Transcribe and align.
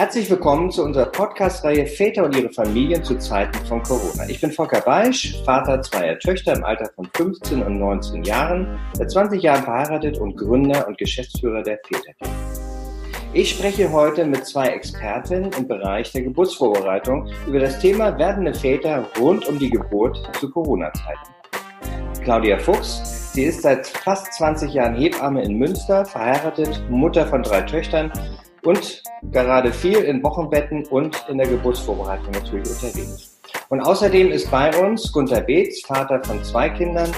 Herzlich 0.00 0.30
willkommen 0.30 0.70
zu 0.70 0.82
unserer 0.82 1.04
Podcast-Reihe 1.04 1.84
Väter 1.84 2.24
und 2.24 2.34
ihre 2.34 2.48
Familien 2.48 3.04
zu 3.04 3.18
Zeiten 3.18 3.54
von 3.66 3.82
Corona. 3.82 4.26
Ich 4.30 4.40
bin 4.40 4.50
Volker 4.50 4.80
Beisch, 4.80 5.42
Vater 5.44 5.82
zweier 5.82 6.18
Töchter 6.18 6.54
im 6.54 6.64
Alter 6.64 6.90
von 6.96 7.06
15 7.14 7.62
und 7.62 7.78
19 7.78 8.24
Jahren, 8.24 8.80
seit 8.94 9.10
20 9.10 9.42
Jahren 9.42 9.62
verheiratet 9.62 10.16
und 10.16 10.38
Gründer 10.38 10.88
und 10.88 10.96
Geschäftsführer 10.96 11.62
der 11.62 11.78
Väter. 11.84 12.14
Ich 13.34 13.50
spreche 13.50 13.92
heute 13.92 14.24
mit 14.24 14.46
zwei 14.46 14.68
Expertinnen 14.68 15.50
im 15.58 15.68
Bereich 15.68 16.10
der 16.12 16.22
Geburtsvorbereitung 16.22 17.28
über 17.46 17.58
das 17.58 17.78
Thema 17.78 18.18
werdende 18.18 18.54
Väter 18.54 19.06
rund 19.20 19.46
um 19.48 19.58
die 19.58 19.68
Geburt 19.68 20.18
zu 20.40 20.50
Corona-Zeiten. 20.50 22.24
Claudia 22.24 22.58
Fuchs, 22.58 23.34
sie 23.34 23.44
ist 23.44 23.60
seit 23.60 23.86
fast 23.86 24.32
20 24.32 24.72
Jahren 24.72 24.94
Hebamme 24.94 25.42
in 25.42 25.58
Münster, 25.58 26.06
verheiratet, 26.06 26.82
Mutter 26.88 27.26
von 27.26 27.42
drei 27.42 27.60
Töchtern 27.60 28.10
und 28.64 29.02
gerade 29.32 29.72
viel 29.72 29.98
in 29.98 30.22
Wochenbetten 30.22 30.86
und 30.86 31.24
in 31.28 31.38
der 31.38 31.48
Geburtsvorbereitung 31.48 32.30
natürlich 32.32 32.68
unterwegs. 32.68 33.40
Und 33.68 33.80
außerdem 33.80 34.30
ist 34.30 34.50
bei 34.50 34.76
uns 34.80 35.12
Gunter 35.12 35.40
Beetz, 35.40 35.82
Vater 35.86 36.22
von 36.24 36.42
zwei 36.44 36.70
Kindern, 36.70 37.10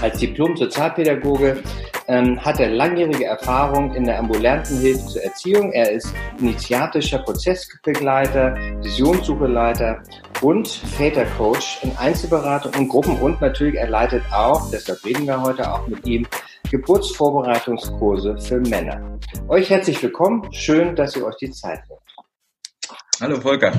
als 0.00 0.18
Diplom-Sozialpädagoge 0.18 1.62
ähm, 2.08 2.42
hat 2.44 2.58
er 2.58 2.70
langjährige 2.70 3.26
Erfahrung 3.26 3.94
in 3.94 4.04
der 4.04 4.18
ambulanten 4.18 4.78
Hilfe 4.80 5.06
zur 5.06 5.22
Erziehung. 5.22 5.72
Er 5.72 5.92
ist 5.92 6.12
initiatischer 6.38 7.18
Prozessbegleiter, 7.18 8.56
Visionssucheleiter 8.82 10.02
und 10.40 10.68
Vätercoach 10.68 11.78
in 11.82 11.96
Einzelberatung 11.98 12.72
und 12.78 12.88
Gruppen 12.88 13.16
und 13.20 13.40
natürlich 13.40 13.76
er 13.76 13.88
leitet 13.88 14.22
auch, 14.32 14.70
deshalb 14.70 15.04
reden 15.04 15.26
wir 15.26 15.40
heute 15.40 15.70
auch 15.70 15.86
mit 15.86 16.06
ihm, 16.06 16.26
Geburtsvorbereitungskurse 16.70 18.38
für 18.38 18.60
Männer. 18.60 19.18
Euch 19.48 19.68
herzlich 19.68 20.00
willkommen. 20.00 20.52
Schön, 20.52 20.94
dass 20.94 21.16
ihr 21.16 21.26
euch 21.26 21.34
die 21.36 21.50
Zeit 21.50 21.80
nehmt. 21.88 22.00
Hallo 23.20 23.40
Volker. 23.40 23.72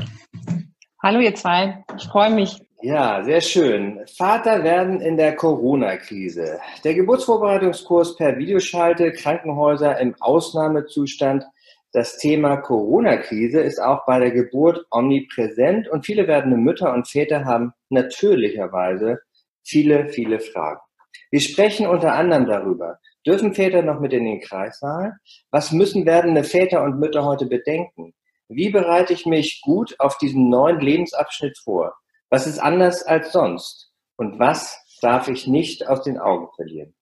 Hallo 1.01 1.19
ihr 1.21 1.33
zwei. 1.33 1.85
Ich 1.95 2.03
freue 2.03 2.31
mich. 2.31 2.61
Ja, 2.81 3.23
sehr 3.23 3.39
schön. 3.39 4.01
Vater 4.17 4.65
werden 4.65 4.99
in 4.99 5.15
der 5.15 5.37
Corona-Krise. 5.37 6.59
Der 6.83 6.93
Geburtsvorbereitungskurs 6.93 8.17
per 8.17 8.37
Videoschalte, 8.37 9.13
Krankenhäuser 9.13 9.97
im 9.97 10.13
Ausnahmezustand. 10.19 11.45
Das 11.93 12.17
Thema 12.17 12.57
Corona-Krise 12.57 13.61
ist 13.61 13.81
auch 13.81 14.05
bei 14.05 14.19
der 14.19 14.31
Geburt 14.31 14.85
omnipräsent 14.91 15.87
und 15.87 16.05
viele 16.05 16.27
werdende 16.27 16.57
Mütter 16.57 16.93
und 16.93 17.07
Väter 17.07 17.45
haben 17.45 17.71
natürlicherweise 17.89 19.21
viele, 19.63 20.09
viele 20.09 20.41
Fragen. 20.41 20.81
Wir 21.29 21.39
sprechen 21.39 21.87
unter 21.87 22.13
anderem 22.13 22.45
darüber, 22.45 22.99
dürfen 23.25 23.53
Väter 23.53 23.81
noch 23.81 23.99
mit 23.99 24.13
in 24.13 24.25
den 24.25 24.41
Kreissaal? 24.41 25.13
Was 25.49 25.71
müssen 25.71 26.05
werdende 26.05 26.43
Väter 26.43 26.83
und 26.83 26.99
Mütter 26.99 27.25
heute 27.25 27.45
bedenken? 27.45 28.13
Wie 28.47 28.69
bereite 28.69 29.13
ich 29.13 29.25
mich 29.25 29.61
gut 29.61 29.95
auf 29.99 30.17
diesen 30.17 30.49
neuen 30.49 30.79
Lebensabschnitt 30.79 31.57
vor? 31.57 31.93
Was 32.29 32.47
ist 32.47 32.59
anders 32.59 33.03
als 33.03 33.31
sonst? 33.31 33.91
Und 34.17 34.39
was 34.39 34.77
darf 35.01 35.27
ich 35.27 35.47
nicht 35.47 35.87
aus 35.87 36.03
den 36.03 36.17
Augen 36.17 36.47
verlieren? 36.55 36.93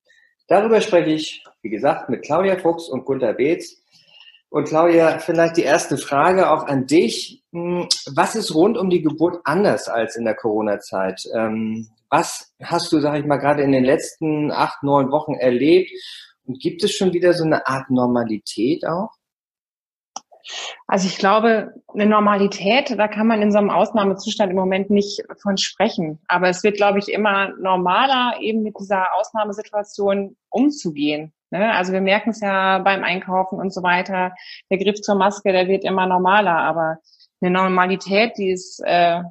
Darüber 0.47 0.81
spreche 0.81 1.11
ich, 1.11 1.43
wie 1.61 1.69
gesagt, 1.69 2.09
mit 2.09 2.23
Claudia 2.23 2.57
Fuchs 2.57 2.89
und 2.89 3.05
Gunter 3.05 3.33
Beetz. 3.33 3.78
Und 4.49 4.67
Claudia, 4.67 5.19
vielleicht 5.19 5.57
die 5.57 5.63
erste 5.63 5.97
Frage 5.97 6.49
auch 6.49 6.65
an 6.65 6.87
dich. 6.87 7.43
Hm, 7.51 7.87
was 8.15 8.35
ist 8.35 8.53
rund 8.55 8.77
um 8.77 8.89
die 8.89 9.01
Geburt 9.01 9.39
anders 9.43 9.87
als 9.87 10.15
in 10.15 10.25
der 10.25 10.35
Corona-Zeit? 10.35 11.23
Ähm, 11.35 11.87
was 12.09 12.51
hast 12.61 12.91
du, 12.91 12.99
sag 12.99 13.19
ich 13.19 13.25
mal, 13.25 13.37
gerade 13.37 13.61
in 13.61 13.71
den 13.71 13.83
letzten 13.83 14.51
acht, 14.51 14.81
neun 14.81 15.11
Wochen 15.11 15.35
erlebt? 15.35 15.91
Und 16.45 16.59
gibt 16.59 16.83
es 16.83 16.95
schon 16.95 17.13
wieder 17.13 17.33
so 17.33 17.43
eine 17.43 17.67
Art 17.67 17.91
Normalität 17.91 18.87
auch? 18.87 19.11
Also 20.87 21.07
ich 21.07 21.17
glaube, 21.17 21.73
eine 21.93 22.05
Normalität, 22.05 22.97
da 22.97 23.07
kann 23.07 23.27
man 23.27 23.41
in 23.41 23.51
so 23.51 23.57
einem 23.57 23.69
Ausnahmezustand 23.69 24.51
im 24.51 24.57
Moment 24.57 24.89
nicht 24.89 25.23
von 25.41 25.57
sprechen. 25.57 26.19
Aber 26.27 26.49
es 26.49 26.63
wird, 26.63 26.77
glaube 26.77 26.99
ich, 26.99 27.09
immer 27.09 27.49
normaler, 27.59 28.35
eben 28.41 28.63
mit 28.63 28.75
dieser 28.79 29.15
Ausnahmesituation 29.15 30.35
umzugehen. 30.49 31.33
Ne? 31.51 31.73
Also 31.73 31.93
wir 31.93 32.01
merken 32.01 32.31
es 32.31 32.41
ja 32.41 32.79
beim 32.79 33.03
Einkaufen 33.03 33.59
und 33.59 33.73
so 33.73 33.83
weiter. 33.83 34.33
Der 34.69 34.77
Griff 34.77 35.01
zur 35.01 35.15
Maske, 35.15 35.51
der 35.51 35.67
wird 35.67 35.83
immer 35.83 36.07
normaler. 36.07 36.57
Aber 36.57 36.97
eine 37.41 37.51
Normalität, 37.51 38.33
die 38.37 38.51
ist, 38.51 38.81
äh, 38.85 39.21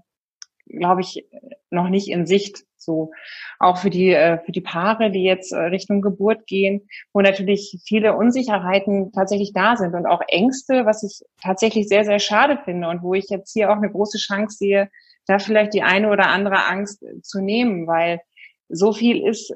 glaube 0.69 1.01
ich, 1.01 1.27
noch 1.71 1.89
nicht 1.89 2.09
in 2.09 2.27
Sicht. 2.27 2.65
So 2.77 3.11
auch 3.59 3.79
für 3.79 3.91
die 3.91 4.11
äh, 4.11 4.39
für 4.45 4.53
die 4.53 4.61
Paare, 4.61 5.11
die 5.11 5.25
jetzt 5.25 5.53
äh, 5.53 5.59
Richtung 5.59 6.01
Geburt 6.01 6.47
gehen, 6.47 6.89
wo 7.13 7.21
natürlich 7.21 7.79
viele 7.85 8.17
Unsicherheiten 8.17 9.13
tatsächlich 9.13 9.53
da 9.53 9.77
sind 9.77 9.95
und 9.95 10.07
auch 10.07 10.23
Ängste, 10.29 10.87
was 10.87 11.03
ich 11.03 11.27
tatsächlich 11.43 11.89
sehr 11.89 12.05
sehr 12.05 12.21
schade 12.21 12.59
finde 12.65 12.89
und 12.89 13.03
wo 13.03 13.15
ich 13.15 13.29
jetzt 13.29 13.53
hier 13.53 13.71
auch 13.71 13.77
eine 13.77 13.91
große 13.91 14.19
Chance 14.19 14.57
sehe, 14.57 14.91
da 15.27 15.39
vielleicht 15.39 15.75
die 15.75 15.83
eine 15.83 16.09
oder 16.11 16.29
andere 16.29 16.67
Angst 16.67 17.05
zu 17.23 17.41
nehmen, 17.41 17.87
weil 17.87 18.21
so 18.69 18.93
viel 18.93 19.27
ist 19.27 19.53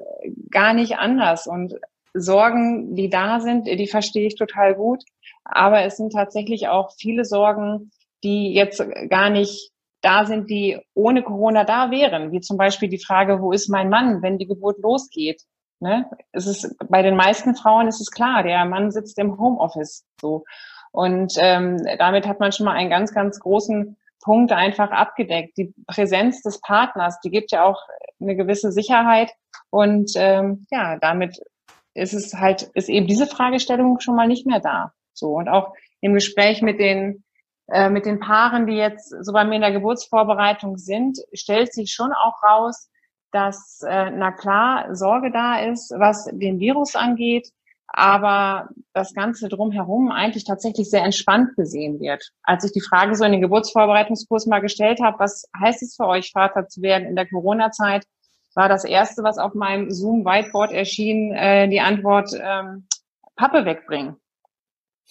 gar 0.51 0.73
nicht 0.73 0.97
anders 0.97 1.47
und 1.47 1.75
Sorgen, 2.13 2.95
die 2.95 3.09
da 3.09 3.39
sind, 3.39 3.65
die 3.65 3.87
verstehe 3.87 4.27
ich 4.27 4.35
total 4.35 4.75
gut, 4.75 5.03
aber 5.43 5.83
es 5.83 5.97
sind 5.97 6.13
tatsächlich 6.13 6.67
auch 6.67 6.91
viele 6.95 7.25
Sorgen, 7.25 7.91
die 8.23 8.53
jetzt 8.53 8.83
gar 9.09 9.29
nicht 9.29 9.72
da 10.03 10.25
sind, 10.25 10.49
die 10.49 10.79
ohne 10.93 11.23
Corona 11.23 11.63
da 11.63 11.89
wären, 11.89 12.31
wie 12.31 12.41
zum 12.41 12.57
Beispiel 12.57 12.89
die 12.89 13.03
Frage, 13.03 13.41
wo 13.41 13.51
ist 13.51 13.69
mein 13.69 13.89
Mann, 13.89 14.21
wenn 14.21 14.37
die 14.37 14.47
Geburt 14.47 14.79
losgeht? 14.79 15.41
Ne? 15.79 16.09
Es 16.31 16.45
ist 16.45 16.75
bei 16.89 17.01
den 17.01 17.15
meisten 17.15 17.55
Frauen 17.55 17.87
ist 17.87 17.99
es 17.99 18.11
klar, 18.11 18.43
der 18.43 18.63
Mann 18.65 18.91
sitzt 18.91 19.17
im 19.17 19.37
Homeoffice 19.39 20.05
so 20.21 20.43
und 20.91 21.33
ähm, 21.39 21.77
damit 21.97 22.27
hat 22.27 22.39
man 22.39 22.51
schon 22.51 22.65
mal 22.65 22.75
einen 22.75 22.89
ganz 22.89 23.13
ganz 23.13 23.39
großen 23.39 23.97
Punkt 24.21 24.51
einfach 24.53 24.91
abgedeckt. 24.91 25.57
Die 25.57 25.73
Präsenz 25.87 26.41
des 26.41 26.61
Partners, 26.61 27.19
die 27.21 27.31
gibt 27.31 27.51
ja 27.51 27.65
auch 27.65 27.81
eine 28.21 28.35
gewisse 28.35 28.71
Sicherheit 28.71 29.31
und 29.69 30.11
ähm, 30.15 30.67
ja, 30.71 30.97
damit 30.99 31.39
ist 31.93 32.13
es 32.13 32.33
halt 32.33 32.63
ist 32.73 32.89
eben 32.89 33.07
diese 33.07 33.27
Fragestellung 33.27 33.99
schon 33.99 34.15
mal 34.15 34.27
nicht 34.27 34.45
mehr 34.45 34.59
da. 34.59 34.93
So 35.13 35.35
und 35.35 35.49
auch 35.49 35.73
im 36.01 36.13
Gespräch 36.13 36.61
mit 36.61 36.79
den 36.79 37.23
äh, 37.67 37.89
mit 37.89 38.05
den 38.05 38.19
Paaren, 38.19 38.67
die 38.67 38.75
jetzt 38.75 39.09
so 39.21 39.31
bei 39.31 39.45
mir 39.45 39.55
in 39.55 39.61
der 39.61 39.71
Geburtsvorbereitung 39.71 40.77
sind, 40.77 41.17
stellt 41.33 41.73
sich 41.73 41.93
schon 41.93 42.11
auch 42.11 42.43
raus, 42.43 42.89
dass, 43.31 43.81
äh, 43.87 44.11
na 44.11 44.31
klar, 44.31 44.95
Sorge 44.95 45.31
da 45.31 45.59
ist, 45.59 45.91
was 45.97 46.25
den 46.31 46.59
Virus 46.59 46.95
angeht, 46.95 47.49
aber 47.87 48.69
das 48.93 49.13
Ganze 49.13 49.49
drumherum 49.49 50.11
eigentlich 50.11 50.45
tatsächlich 50.45 50.89
sehr 50.89 51.03
entspannt 51.03 51.55
gesehen 51.55 51.99
wird. 51.99 52.31
Als 52.43 52.63
ich 52.63 52.71
die 52.71 52.81
Frage 52.81 53.15
so 53.15 53.23
in 53.23 53.31
den 53.31 53.41
Geburtsvorbereitungskurs 53.41 54.45
mal 54.45 54.59
gestellt 54.59 54.99
habe, 55.01 55.19
was 55.19 55.49
heißt 55.59 55.81
es 55.83 55.95
für 55.95 56.07
euch, 56.07 56.31
Vater 56.31 56.67
zu 56.67 56.81
werden 56.81 57.07
in 57.07 57.15
der 57.15 57.27
Corona-Zeit, 57.27 58.05
war 58.55 58.69
das 58.69 58.83
erste, 58.83 59.23
was 59.23 59.37
auf 59.37 59.53
meinem 59.55 59.89
Zoom-Whiteboard 59.89 60.71
erschien, 60.71 61.33
äh, 61.33 61.67
die 61.69 61.81
Antwort, 61.81 62.29
ähm, 62.39 62.87
Pappe 63.35 63.65
wegbringen 63.65 64.17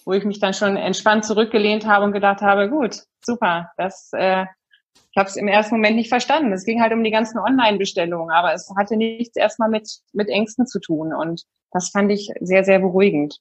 wo 0.04 0.12
ich 0.12 0.24
mich 0.24 0.40
dann 0.40 0.54
schon 0.54 0.76
entspannt 0.76 1.24
zurückgelehnt 1.24 1.86
habe 1.86 2.04
und 2.04 2.12
gedacht 2.12 2.40
habe, 2.40 2.68
gut, 2.68 3.02
super, 3.24 3.70
das, 3.76 4.10
äh, 4.12 4.44
ich 4.94 5.16
habe 5.16 5.28
es 5.28 5.36
im 5.36 5.48
ersten 5.48 5.76
Moment 5.76 5.96
nicht 5.96 6.08
verstanden. 6.08 6.52
Es 6.52 6.64
ging 6.64 6.80
halt 6.80 6.92
um 6.92 7.04
die 7.04 7.10
ganzen 7.10 7.38
Online-Bestellungen, 7.38 8.30
aber 8.30 8.54
es 8.54 8.72
hatte 8.76 8.96
nichts 8.96 9.36
erstmal 9.36 9.68
mit, 9.68 9.88
mit 10.12 10.28
Ängsten 10.28 10.66
zu 10.66 10.80
tun 10.80 11.14
und 11.14 11.44
das 11.70 11.90
fand 11.90 12.10
ich 12.10 12.30
sehr, 12.40 12.64
sehr 12.64 12.78
beruhigend. 12.78 13.38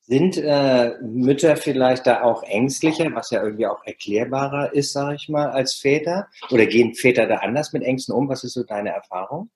Sind 0.00 0.38
äh, 0.38 0.94
Mütter 1.02 1.56
vielleicht 1.56 2.06
da 2.06 2.22
auch 2.22 2.42
ängstlicher, 2.42 3.14
was 3.14 3.30
ja 3.30 3.42
irgendwie 3.42 3.66
auch 3.66 3.84
erklärbarer 3.84 4.72
ist, 4.72 4.94
sage 4.94 5.16
ich 5.16 5.28
mal, 5.28 5.50
als 5.50 5.74
Väter? 5.74 6.28
Oder 6.50 6.64
gehen 6.64 6.94
Väter 6.94 7.26
da 7.26 7.36
anders 7.36 7.74
mit 7.74 7.82
Ängsten 7.82 8.14
um? 8.14 8.26
Was 8.26 8.42
ist 8.42 8.54
so 8.54 8.64
deine 8.64 8.88
Erfahrung? 8.88 9.50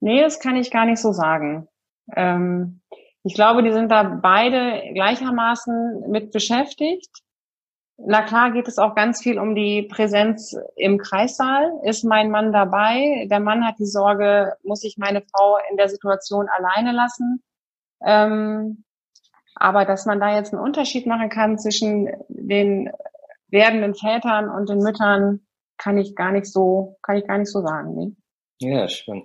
Nee, 0.00 0.20
das 0.20 0.40
kann 0.40 0.56
ich 0.56 0.70
gar 0.70 0.84
nicht 0.84 0.98
so 0.98 1.12
sagen. 1.12 1.68
Ähm, 2.14 2.82
ich 3.24 3.34
glaube, 3.34 3.62
die 3.62 3.72
sind 3.72 3.90
da 3.90 4.02
beide 4.02 4.92
gleichermaßen 4.92 6.10
mit 6.10 6.30
beschäftigt. 6.30 7.10
Na 7.96 8.22
klar 8.22 8.50
geht 8.52 8.68
es 8.68 8.78
auch 8.78 8.94
ganz 8.94 9.22
viel 9.22 9.38
um 9.38 9.54
die 9.54 9.82
Präsenz 9.82 10.56
im 10.76 10.98
Kreissaal. 10.98 11.72
Ist 11.84 12.04
mein 12.04 12.30
Mann 12.30 12.52
dabei? 12.52 13.26
Der 13.30 13.40
Mann 13.40 13.64
hat 13.64 13.78
die 13.78 13.86
Sorge, 13.86 14.54
muss 14.62 14.84
ich 14.84 14.98
meine 14.98 15.22
Frau 15.22 15.56
in 15.70 15.76
der 15.76 15.88
Situation 15.88 16.48
alleine 16.48 16.92
lassen? 16.92 17.42
Ähm, 18.04 18.84
aber 19.54 19.84
dass 19.86 20.04
man 20.04 20.20
da 20.20 20.34
jetzt 20.34 20.52
einen 20.52 20.62
Unterschied 20.62 21.06
machen 21.06 21.30
kann 21.30 21.58
zwischen 21.58 22.10
den 22.28 22.90
werdenden 23.48 23.94
Vätern 23.94 24.50
und 24.50 24.68
den 24.68 24.78
Müttern, 24.78 25.46
kann 25.78 25.96
ich 25.96 26.14
gar 26.14 26.32
nicht 26.32 26.46
so, 26.46 26.98
kann 27.02 27.16
ich 27.16 27.26
gar 27.26 27.38
nicht 27.38 27.50
so 27.50 27.62
sagen. 27.62 27.94
Nee. 27.94 28.12
Ja, 28.60 28.88
spannend. 28.88 29.24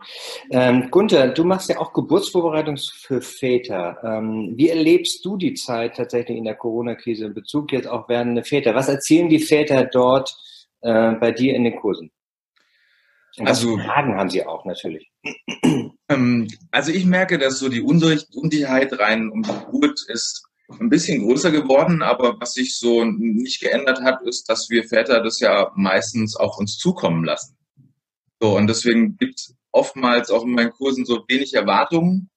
Ähm, 0.49 0.89
Gunther, 0.89 1.27
du 1.29 1.43
machst 1.43 1.69
ja 1.69 1.77
auch 1.77 1.93
Geburtsvorbereitung 1.93 2.77
für 2.77 3.21
Väter. 3.21 3.97
Ähm, 4.03 4.53
wie 4.55 4.69
erlebst 4.69 5.23
du 5.23 5.37
die 5.37 5.53
Zeit 5.53 5.95
tatsächlich 5.95 6.37
in 6.37 6.45
der 6.45 6.55
Corona-Krise 6.55 7.25
in 7.25 7.33
Bezug 7.33 7.71
jetzt 7.71 7.87
auch 7.87 8.09
werdende 8.09 8.43
Väter? 8.43 8.73
Was 8.73 8.89
erzählen 8.89 9.29
die 9.29 9.39
Väter 9.39 9.85
dort 9.85 10.35
äh, 10.81 11.11
bei 11.13 11.31
dir 11.31 11.55
in 11.55 11.63
den 11.63 11.75
Kursen? 11.75 12.11
Und 13.37 13.47
also 13.47 13.77
Fragen 13.77 14.17
haben 14.17 14.29
sie 14.29 14.45
auch 14.45 14.65
natürlich. 14.65 15.11
Ähm, 16.09 16.47
also 16.71 16.91
ich 16.91 17.05
merke, 17.05 17.37
dass 17.37 17.59
so 17.59 17.69
die 17.69 17.81
Unsicherheit 17.81 18.97
rein 18.97 19.29
um 19.29 19.43
die 19.43 19.51
Geburt 19.51 20.03
ist 20.07 20.43
ein 20.79 20.89
bisschen 20.89 21.23
größer 21.23 21.51
geworden, 21.51 22.01
aber 22.01 22.39
was 22.39 22.53
sich 22.53 22.77
so 22.77 23.05
nicht 23.05 23.61
geändert 23.61 24.01
hat, 24.01 24.21
ist, 24.23 24.49
dass 24.49 24.69
wir 24.69 24.83
Väter 24.83 25.21
das 25.21 25.39
ja 25.39 25.71
meistens 25.75 26.35
auf 26.35 26.57
uns 26.57 26.77
zukommen 26.77 27.23
lassen. 27.23 27.58
So, 28.39 28.55
und 28.55 28.67
deswegen 28.67 29.17
gibt 29.17 29.39
es 29.39 29.55
oftmals 29.71 30.31
auch 30.31 30.43
in 30.43 30.51
meinen 30.51 30.71
Kursen 30.71 31.05
so 31.05 31.23
wenig 31.27 31.53
Erwartungen, 31.53 32.29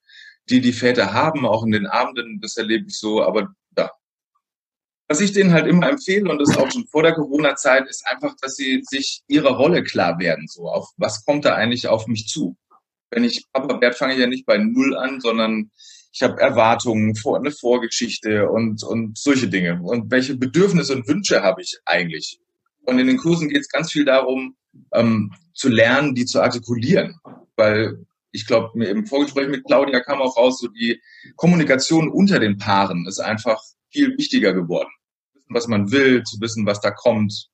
die 0.50 0.60
die 0.60 0.72
Väter 0.72 1.12
haben, 1.12 1.46
auch 1.46 1.64
in 1.64 1.72
den 1.72 1.86
Abenden, 1.86 2.40
das 2.40 2.56
erlebe 2.56 2.86
ich 2.88 2.98
so, 2.98 3.22
aber 3.22 3.54
ja. 3.76 3.90
Was 5.08 5.20
ich 5.20 5.32
denen 5.32 5.52
halt 5.52 5.66
immer 5.66 5.88
empfehle, 5.88 6.30
und 6.30 6.38
das 6.38 6.56
auch 6.56 6.70
schon 6.70 6.86
vor 6.86 7.02
der 7.02 7.14
Corona-Zeit, 7.14 7.88
ist 7.88 8.06
einfach, 8.06 8.34
dass 8.40 8.56
sie 8.56 8.82
sich 8.82 9.22
ihrer 9.28 9.56
Rolle 9.56 9.84
klar 9.84 10.18
werden, 10.18 10.46
so 10.48 10.68
auf 10.68 10.90
was 10.96 11.24
kommt 11.24 11.44
da 11.44 11.54
eigentlich 11.54 11.86
auf 11.86 12.06
mich 12.06 12.26
zu. 12.26 12.56
Wenn 13.10 13.24
ich 13.24 13.44
Papa 13.52 13.80
werde, 13.80 13.96
fange 13.96 14.14
ich 14.14 14.20
ja 14.20 14.26
nicht 14.26 14.46
bei 14.46 14.58
Null 14.58 14.96
an, 14.96 15.20
sondern 15.20 15.70
ich 16.12 16.22
habe 16.22 16.40
Erwartungen, 16.40 17.14
eine 17.24 17.50
Vorgeschichte 17.50 18.48
und, 18.48 18.82
und 18.82 19.16
solche 19.16 19.48
Dinge. 19.48 19.80
Und 19.82 20.10
welche 20.10 20.36
Bedürfnisse 20.36 20.94
und 20.94 21.08
Wünsche 21.08 21.42
habe 21.42 21.62
ich 21.62 21.78
eigentlich? 21.84 22.38
Und 22.84 22.98
in 22.98 23.06
den 23.06 23.16
Kursen 23.16 23.48
geht 23.48 23.60
es 23.60 23.68
ganz 23.68 23.92
viel 23.92 24.04
darum, 24.04 24.56
ähm, 24.92 25.32
zu 25.54 25.68
lernen, 25.68 26.14
die 26.14 26.24
zu 26.24 26.40
artikulieren. 26.40 27.20
Weil 27.56 28.04
ich 28.30 28.46
glaube, 28.46 28.84
im 28.84 29.06
Vorgespräch 29.06 29.48
mit 29.48 29.64
Claudia 29.64 30.00
kam 30.00 30.20
auch 30.20 30.36
raus, 30.36 30.58
so 30.58 30.68
die 30.68 31.00
Kommunikation 31.36 32.08
unter 32.08 32.38
den 32.38 32.56
Paaren 32.58 33.06
ist 33.06 33.20
einfach 33.20 33.60
viel 33.90 34.16
wichtiger 34.16 34.54
geworden. 34.54 34.88
Wissen, 35.34 35.54
was 35.54 35.68
man 35.68 35.92
will, 35.92 36.22
zu 36.24 36.40
wissen, 36.40 36.66
was 36.66 36.80
da 36.80 36.90
kommt. 36.90 37.50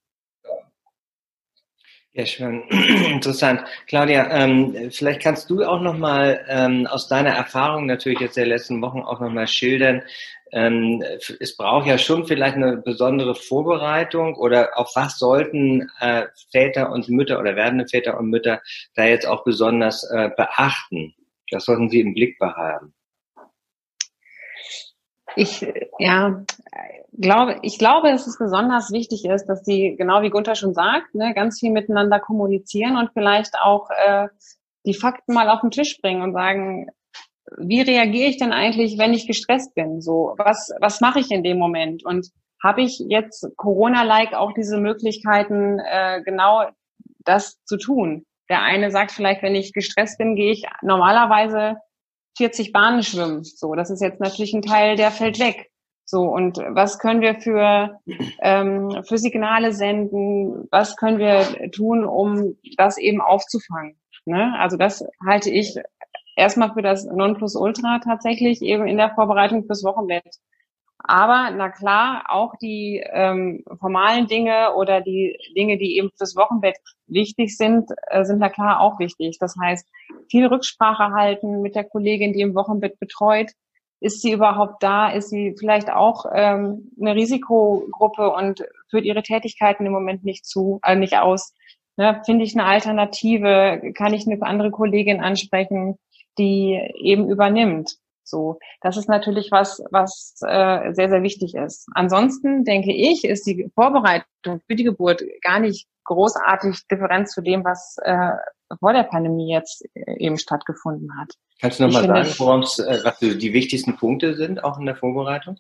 Ja, 2.13 2.27
schön. 2.27 2.63
Interessant. 2.69 3.63
Claudia, 3.87 4.29
ähm, 4.31 4.91
vielleicht 4.91 5.23
kannst 5.23 5.51
du 5.51 5.63
auch 5.63 5.81
nochmal 5.81 6.45
ähm, 6.49 6.87
aus 6.87 7.07
deiner 7.07 7.31
Erfahrung 7.31 7.87
natürlich 7.87 8.19
jetzt 8.19 8.37
der 8.37 8.47
letzten 8.47 8.81
Wochen 8.83 9.03
auch 9.03 9.21
nochmal 9.21 9.47
schildern. 9.47 10.03
Ähm, 10.53 11.03
es 11.41 11.57
braucht 11.57 11.87
ja 11.87 11.99
schon 11.99 12.27
vielleicht 12.27 12.57
eine 12.57 12.79
besondere 12.79 13.35
Vorbereitung 13.35 14.37
oder 14.37 14.79
auf 14.79 14.93
was 14.95 15.19
sollten 15.19 15.91
äh, 16.01 16.27
Väter 16.51 16.91
und 16.91 17.09
Mütter 17.09 17.39
oder 17.39 17.57
werdende 17.57 17.87
Väter 17.87 18.19
und 18.19 18.31
Mütter 18.31 18.61
da 18.95 19.05
jetzt 19.05 19.27
auch 19.27 19.45
besonders 19.45 20.05
äh, 20.11 20.31
beachten? 20.37 21.15
Das 21.51 21.65
sollten 21.65 21.89
sie 21.89 22.01
im 22.01 22.15
Blick 22.15 22.39
behalten. 22.39 22.95
Ich, 25.37 25.67
ja, 25.99 26.43
glaube, 27.19 27.59
ich 27.63 27.79
glaube, 27.79 28.11
dass 28.11 28.27
es 28.27 28.39
besonders 28.39 28.91
wichtig 28.93 29.25
ist, 29.25 29.47
dass 29.47 29.65
sie, 29.65 29.97
genau 29.97 30.23
wie 30.23 30.31
Gunther 30.31 30.55
schon 30.55 30.75
sagt, 30.75 31.15
ne, 31.15 31.35
ganz 31.35 31.61
viel 31.61 31.71
miteinander 31.71 32.21
kommunizieren 32.21 32.97
und 32.97 33.11
vielleicht 33.13 33.55
auch 33.61 33.91
äh, 33.91 34.29
die 34.85 34.95
Fakten 34.95 35.35
mal 35.35 35.49
auf 35.51 35.61
den 35.61 35.71
Tisch 35.71 36.01
bringen 36.01 36.23
und 36.23 36.33
sagen, 36.33 36.89
wie 37.57 37.81
reagiere 37.81 38.29
ich 38.29 38.39
denn 38.39 38.53
eigentlich, 38.53 38.99
wenn 38.99 39.15
ich 39.15 39.27
gestresst 39.27 39.75
bin? 39.75 40.01
So, 40.01 40.35
was, 40.37 40.71
was 40.81 41.01
mache 41.01 41.21
ich 41.21 41.31
in 41.31 41.43
dem 41.43 41.59
Moment? 41.59 42.05
Und 42.05 42.29
habe 42.63 42.83
ich 42.83 42.99
jetzt 43.09 43.47
Corona-like 43.57 44.35
auch 44.35 44.53
diese 44.53 44.79
Möglichkeiten, 44.79 45.79
äh, 45.79 46.23
genau 46.25 46.65
das 47.25 47.63
zu 47.65 47.77
tun? 47.77 48.25
Der 48.51 48.63
eine 48.63 48.91
sagt 48.91 49.13
vielleicht, 49.13 49.43
wenn 49.43 49.55
ich 49.55 49.73
gestresst 49.73 50.19
bin, 50.19 50.35
gehe 50.35 50.53
ich 50.53 50.65
normalerweise 50.83 51.77
40 52.37 52.73
Bahnen 52.73 53.03
schwimmen. 53.03 53.45
So, 53.45 53.75
das 53.75 53.91
ist 53.91 54.01
jetzt 54.01 54.21
natürlich 54.21 54.55
ein 54.55 54.63
Teil, 54.63 54.97
der 54.97 55.11
fällt 55.11 55.39
weg. 55.39 55.71
So, 56.05 56.23
und 56.23 56.57
was 56.57 56.99
können 56.99 57.21
wir 57.21 57.35
für, 57.35 58.01
ähm, 58.41 59.03
für 59.07 59.19
Signale 59.19 59.73
senden? 59.73 60.67
Was 60.71 60.97
können 60.97 61.19
wir 61.19 61.71
tun, 61.71 62.07
um 62.07 62.57
das 62.79 62.97
eben 62.97 63.21
aufzufangen? 63.21 63.99
Ne? 64.25 64.55
Also 64.59 64.79
das 64.79 65.05
halte 65.27 65.51
ich 65.51 65.77
erstmal 66.39 66.73
für 66.73 66.83
das 66.83 67.05
Nonplusultra 67.05 68.01
tatsächlich 68.03 68.63
eben 68.63 68.87
in 68.87 68.97
der 68.97 69.11
Vorbereitung 69.15 69.65
fürs 69.65 69.85
Wochenbett. 69.85 70.37
Aber 70.99 71.51
na 71.55 71.69
klar, 71.69 72.25
auch 72.29 72.55
die 72.61 73.03
ähm, 73.13 73.65
formalen 73.79 74.27
Dinge 74.27 74.75
oder 74.75 75.01
die 75.01 75.39
Dinge, 75.57 75.79
die 75.79 75.97
eben 75.97 76.11
fürs 76.17 76.35
Wochenbett 76.37 76.77
wichtig 77.07 77.57
sind, 77.57 77.91
äh, 78.09 78.25
sind 78.25 78.39
na 78.41 78.49
klar 78.49 78.81
auch 78.81 78.99
wichtig. 78.99 79.39
Das 79.39 79.55
heißt, 79.61 79.87
viel 80.31 80.47
Rücksprache 80.47 81.13
halten 81.13 81.63
mit 81.63 81.77
der 81.77 81.85
Kollegin, 81.85 82.33
die 82.33 82.41
im 82.41 82.55
Wochenbett 82.55 82.99
betreut, 82.99 83.51
ist 84.01 84.23
sie 84.23 84.33
überhaupt 84.33 84.83
da? 84.83 85.11
Ist 85.11 85.31
sie 85.31 85.55
vielleicht 85.59 85.91
auch 85.91 86.25
ähm, 86.33 86.93
eine 87.01 87.15
Risikogruppe 87.15 88.31
und 88.31 88.65
führt 88.91 89.05
ihre 89.05 89.23
Tätigkeiten 89.23 89.87
im 89.87 89.93
Moment 89.93 90.25
nicht 90.25 90.47
zu, 90.47 90.81
äh, 90.85 90.97
nicht 90.97 91.17
aus? 91.19 91.53
Ne? 91.97 92.23
Finde 92.25 92.45
ich 92.45 92.55
eine 92.55 92.65
Alternative? 92.65 93.93
Kann 93.97 94.15
ich 94.15 94.27
eine 94.27 94.41
andere 94.43 94.71
Kollegin 94.71 95.21
ansprechen, 95.21 95.99
die 96.39 96.81
eben 96.97 97.29
übernimmt? 97.29 97.99
So, 98.29 98.59
das 98.83 98.97
ist 98.97 99.09
natürlich 99.09 99.51
was, 99.51 99.83
was 99.91 100.35
äh, 100.43 100.93
sehr, 100.93 101.09
sehr 101.09 101.23
wichtig 101.23 101.55
ist. 101.55 101.87
Ansonsten 101.95 102.65
denke 102.65 102.93
ich, 102.93 103.25
ist 103.25 103.47
die 103.47 103.71
Vorbereitung 103.75 104.61
für 104.67 104.77
die 104.77 104.85
Geburt 104.85 105.23
gar 105.43 105.61
nicht 105.61 105.87
großartig 106.05 106.87
Differenz 106.91 107.33
zu 107.33 107.41
dem, 107.41 107.65
was 107.65 107.97
äh, 108.03 108.33
vor 108.79 108.93
der 108.93 109.05
Pandemie 109.05 109.51
jetzt 109.51 109.85
äh, 109.95 110.19
eben 110.19 110.39
stattgefunden 110.39 111.11
hat. 111.19 111.33
Kannst 111.61 111.81
du 111.81 111.87
nochmal 111.87 112.07
sagen, 112.07 112.35
worum 112.39 112.63
äh, 112.63 113.05
was 113.05 113.19
die 113.19 113.53
wichtigsten 113.53 113.97
Punkte 113.97 114.35
sind, 114.35 114.63
auch 114.63 114.79
in 114.79 114.87
der 114.87 114.97
Vorbereitung? 114.97 115.59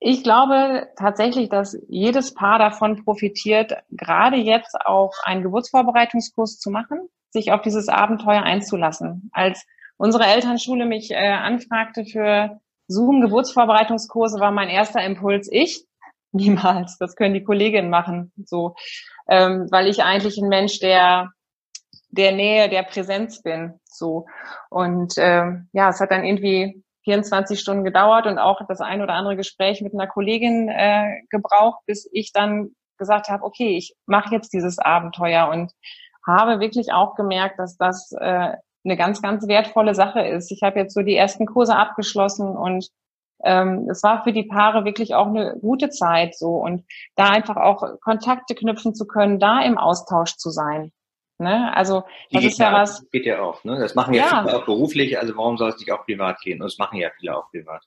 Ich 0.00 0.24
glaube 0.24 0.88
tatsächlich, 0.96 1.50
dass 1.50 1.78
jedes 1.88 2.32
Paar 2.32 2.58
davon 2.58 3.04
profitiert, 3.04 3.74
gerade 3.90 4.36
jetzt 4.36 4.74
auch 4.86 5.12
einen 5.24 5.42
Geburtsvorbereitungskurs 5.42 6.58
zu 6.58 6.70
machen, 6.70 7.08
sich 7.30 7.52
auf 7.52 7.62
dieses 7.62 7.88
Abenteuer 7.88 8.42
einzulassen. 8.42 9.30
Als 9.32 9.66
unsere 9.96 10.24
Elternschule 10.24 10.86
mich 10.86 11.10
äh, 11.10 11.16
anfragte 11.16 12.04
für 12.04 12.60
Zoom-Geburtsvorbereitungskurse, 12.88 14.40
war 14.40 14.50
mein 14.50 14.68
erster 14.68 15.04
Impuls 15.04 15.48
ich. 15.50 15.84
Niemals, 16.32 16.96
das 16.98 17.16
können 17.16 17.34
die 17.34 17.42
Kolleginnen 17.42 17.90
machen, 17.90 18.32
so, 18.44 18.76
ähm, 19.28 19.66
weil 19.70 19.88
ich 19.88 20.04
eigentlich 20.04 20.38
ein 20.38 20.48
Mensch 20.48 20.78
der 20.78 21.32
der 22.10 22.32
Nähe, 22.32 22.68
der 22.68 22.82
Präsenz 22.82 23.42
bin. 23.42 23.78
So. 23.84 24.26
Und 24.68 25.14
ähm, 25.16 25.68
ja, 25.72 25.88
es 25.88 26.00
hat 26.00 26.10
dann 26.10 26.24
irgendwie 26.24 26.82
24 27.04 27.58
Stunden 27.58 27.84
gedauert 27.84 28.26
und 28.26 28.38
auch 28.38 28.60
das 28.68 28.80
ein 28.80 29.00
oder 29.00 29.14
andere 29.14 29.36
Gespräch 29.36 29.80
mit 29.80 29.94
einer 29.94 30.06
Kollegin 30.06 30.68
äh, 30.68 31.22
gebraucht, 31.30 31.80
bis 31.86 32.08
ich 32.12 32.32
dann 32.32 32.70
gesagt 32.98 33.28
habe, 33.28 33.44
okay, 33.44 33.76
ich 33.76 33.94
mache 34.06 34.34
jetzt 34.34 34.52
dieses 34.52 34.78
Abenteuer 34.78 35.48
und 35.48 35.72
habe 36.26 36.60
wirklich 36.60 36.92
auch 36.92 37.14
gemerkt, 37.14 37.58
dass 37.58 37.76
das 37.76 38.12
äh, 38.12 38.54
eine 38.84 38.96
ganz, 38.96 39.20
ganz 39.22 39.46
wertvolle 39.46 39.94
Sache 39.94 40.20
ist. 40.20 40.50
Ich 40.50 40.62
habe 40.62 40.78
jetzt 40.78 40.94
so 40.94 41.02
die 41.02 41.16
ersten 41.16 41.46
Kurse 41.46 41.76
abgeschlossen 41.76 42.48
und 42.48 42.88
ähm, 43.42 43.88
es 43.90 44.02
war 44.02 44.22
für 44.22 44.32
die 44.32 44.44
Paare 44.44 44.84
wirklich 44.84 45.14
auch 45.14 45.26
eine 45.26 45.56
gute 45.60 45.90
Zeit 45.90 46.36
so 46.36 46.56
und 46.56 46.84
da 47.16 47.30
einfach 47.30 47.56
auch 47.56 48.00
Kontakte 48.00 48.54
knüpfen 48.54 48.94
zu 48.94 49.06
können, 49.06 49.38
da 49.38 49.62
im 49.62 49.78
Austausch 49.78 50.36
zu 50.36 50.50
sein. 50.50 50.92
Ne? 51.38 51.74
Also 51.74 52.04
das 52.30 52.44
ist 52.44 52.58
ja 52.58 52.70
was. 52.70 53.08
Geht 53.10 53.24
ja 53.24 53.40
auch. 53.40 53.64
Ne? 53.64 53.78
Das 53.78 53.94
machen 53.94 54.12
ja, 54.12 54.26
ja, 54.26 54.42
viele 54.42 54.58
auch 54.58 54.66
beruflich. 54.66 55.18
Also 55.18 55.34
warum 55.38 55.56
soll 55.56 55.70
es 55.70 55.78
nicht 55.78 55.90
auch 55.90 56.04
privat 56.04 56.38
gehen? 56.42 56.60
Und 56.60 56.66
das 56.66 56.76
machen 56.76 56.98
ja 56.98 57.08
viele 57.18 57.34
auch 57.34 57.50
privat. 57.50 57.82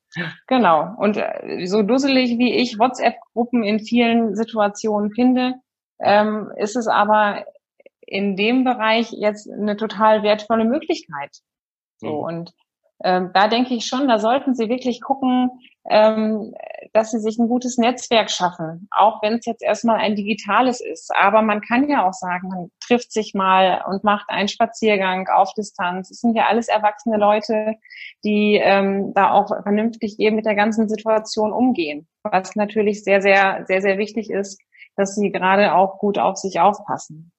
Genau. 0.47 0.95
Und 0.97 1.17
äh, 1.17 1.67
so 1.67 1.83
dusselig 1.83 2.39
wie 2.39 2.55
ich 2.55 2.79
WhatsApp-Gruppen 2.79 3.63
in 3.63 3.79
vielen 3.79 4.35
Situationen 4.35 5.11
finde, 5.11 5.53
ähm, 5.99 6.51
ist 6.57 6.75
es 6.75 6.87
aber 6.87 7.45
in 8.07 8.35
dem 8.35 8.63
Bereich 8.63 9.11
jetzt 9.11 9.49
eine 9.49 9.77
total 9.77 10.23
wertvolle 10.23 10.65
Möglichkeit. 10.65 11.31
So 11.97 12.07
mhm. 12.07 12.23
und 12.23 12.53
ähm, 13.03 13.31
da 13.33 13.47
denke 13.47 13.73
ich 13.73 13.85
schon, 13.85 14.07
da 14.07 14.17
sollten 14.17 14.55
Sie 14.55 14.69
wirklich 14.69 15.01
gucken, 15.01 15.49
ähm, 15.89 16.53
dass 16.93 17.11
Sie 17.11 17.19
sich 17.19 17.37
ein 17.37 17.49
gutes 17.49 17.77
Netzwerk 17.77 18.31
schaffen, 18.31 18.87
auch 18.91 19.21
wenn 19.21 19.33
es 19.33 19.45
jetzt 19.45 19.61
erstmal 19.61 19.97
ein 19.97 20.15
digitales 20.15 20.79
ist. 20.79 21.11
Aber 21.13 21.41
man 21.41 21.59
kann 21.59 21.89
ja 21.89 22.07
auch 22.07 22.13
sagen, 22.13 22.47
man 22.47 22.71
trifft 22.79 23.11
sich 23.11 23.33
mal 23.33 23.83
und 23.87 24.05
macht 24.05 24.29
einen 24.29 24.47
Spaziergang 24.47 25.27
auf 25.27 25.53
Distanz. 25.53 26.11
Es 26.11 26.21
sind 26.21 26.35
ja 26.35 26.45
alles 26.47 26.69
erwachsene 26.69 27.17
Leute, 27.17 27.75
die 28.23 28.59
ähm, 28.61 29.13
da 29.13 29.31
auch 29.31 29.47
vernünftig 29.63 30.19
eben 30.19 30.37
mit 30.37 30.45
der 30.45 30.55
ganzen 30.55 30.87
Situation 30.87 31.51
umgehen. 31.51 32.07
Was 32.23 32.55
natürlich 32.55 33.03
sehr, 33.03 33.21
sehr, 33.21 33.65
sehr, 33.67 33.81
sehr 33.81 33.97
wichtig 33.97 34.29
ist, 34.29 34.61
dass 34.95 35.15
sie 35.15 35.31
gerade 35.31 35.75
auch 35.75 35.97
gut 35.97 36.17
auf 36.17 36.37
sich 36.37 36.61
aufpassen. 36.61 37.33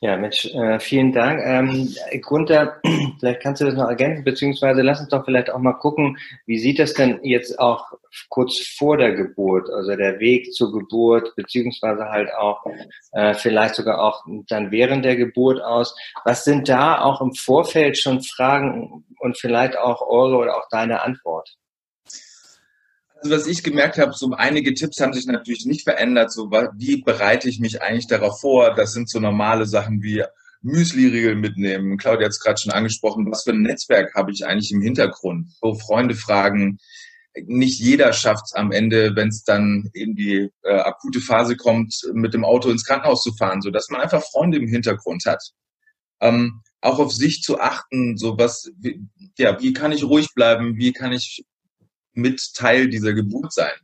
Ja, 0.00 0.16
Mensch, 0.18 0.44
äh, 0.54 0.78
vielen 0.78 1.12
Dank. 1.12 1.40
Ähm, 1.42 1.94
Gunther, 2.20 2.80
vielleicht 3.18 3.40
kannst 3.40 3.62
du 3.62 3.64
das 3.64 3.74
noch 3.74 3.88
ergänzen, 3.88 4.24
beziehungsweise 4.24 4.82
lass 4.82 5.00
uns 5.00 5.08
doch 5.08 5.24
vielleicht 5.24 5.50
auch 5.50 5.58
mal 5.58 5.72
gucken, 5.72 6.18
wie 6.44 6.58
sieht 6.58 6.78
das 6.78 6.92
denn 6.92 7.18
jetzt 7.22 7.58
auch 7.58 7.92
kurz 8.28 8.58
vor 8.76 8.98
der 8.98 9.12
Geburt, 9.14 9.70
also 9.70 9.96
der 9.96 10.20
Weg 10.20 10.52
zur 10.52 10.72
Geburt, 10.72 11.34
beziehungsweise 11.36 12.10
halt 12.10 12.32
auch 12.34 12.62
äh, 13.12 13.32
vielleicht 13.34 13.74
sogar 13.74 14.02
auch 14.02 14.24
dann 14.48 14.70
während 14.70 15.04
der 15.04 15.16
Geburt 15.16 15.62
aus. 15.62 15.96
Was 16.24 16.44
sind 16.44 16.68
da 16.68 17.00
auch 17.00 17.22
im 17.22 17.32
Vorfeld 17.32 17.96
schon 17.96 18.22
Fragen 18.22 19.04
und 19.18 19.38
vielleicht 19.38 19.78
auch 19.78 20.02
eure 20.02 20.36
oder 20.36 20.56
auch 20.58 20.68
deine 20.70 21.02
Antwort? 21.02 21.56
Also 23.26 23.38
was 23.38 23.48
ich 23.48 23.64
gemerkt 23.64 23.98
habe, 23.98 24.12
so 24.12 24.30
einige 24.36 24.72
Tipps 24.72 25.00
haben 25.00 25.12
sich 25.12 25.26
natürlich 25.26 25.66
nicht 25.66 25.82
verändert. 25.82 26.30
So 26.30 26.48
wie 26.76 27.02
bereite 27.02 27.48
ich 27.48 27.58
mich 27.58 27.82
eigentlich 27.82 28.06
darauf 28.06 28.40
vor? 28.40 28.72
Das 28.72 28.92
sind 28.92 29.10
so 29.10 29.18
normale 29.18 29.66
Sachen 29.66 30.00
wie 30.00 30.22
Müsli-Riegel 30.62 31.34
mitnehmen. 31.34 31.98
Claudia 31.98 32.26
hat 32.26 32.30
es 32.30 32.38
gerade 32.38 32.60
schon 32.60 32.70
angesprochen. 32.70 33.28
Was 33.28 33.42
für 33.42 33.50
ein 33.50 33.62
Netzwerk 33.62 34.14
habe 34.14 34.30
ich 34.30 34.46
eigentlich 34.46 34.70
im 34.70 34.80
Hintergrund? 34.80 35.50
Wo 35.60 35.74
Freunde 35.74 36.14
fragen, 36.14 36.78
nicht 37.46 37.80
jeder 37.80 38.12
schafft 38.12 38.44
es 38.46 38.52
am 38.54 38.70
Ende, 38.70 39.16
wenn 39.16 39.28
es 39.28 39.42
dann 39.42 39.90
in 39.92 40.14
die 40.14 40.48
äh, 40.62 40.78
akute 40.78 41.20
Phase 41.20 41.56
kommt, 41.56 41.96
mit 42.12 42.32
dem 42.32 42.44
Auto 42.44 42.70
ins 42.70 42.84
Krankenhaus 42.84 43.24
zu 43.24 43.34
fahren, 43.34 43.60
so 43.60 43.72
dass 43.72 43.90
man 43.90 44.02
einfach 44.02 44.22
Freunde 44.22 44.58
im 44.58 44.68
Hintergrund 44.68 45.24
hat. 45.26 45.42
Ähm, 46.20 46.62
auch 46.80 47.00
auf 47.00 47.12
sich 47.12 47.42
zu 47.42 47.58
achten, 47.58 48.16
so 48.16 48.38
was, 48.38 48.70
wie, 48.78 49.02
ja, 49.36 49.60
wie 49.60 49.72
kann 49.72 49.90
ich 49.90 50.04
ruhig 50.04 50.28
bleiben, 50.32 50.78
wie 50.78 50.92
kann 50.92 51.12
ich 51.12 51.44
mit 52.16 52.54
Teil 52.54 52.88
dieser 52.88 53.12
Geburt 53.12 53.52
sein. 53.52 53.74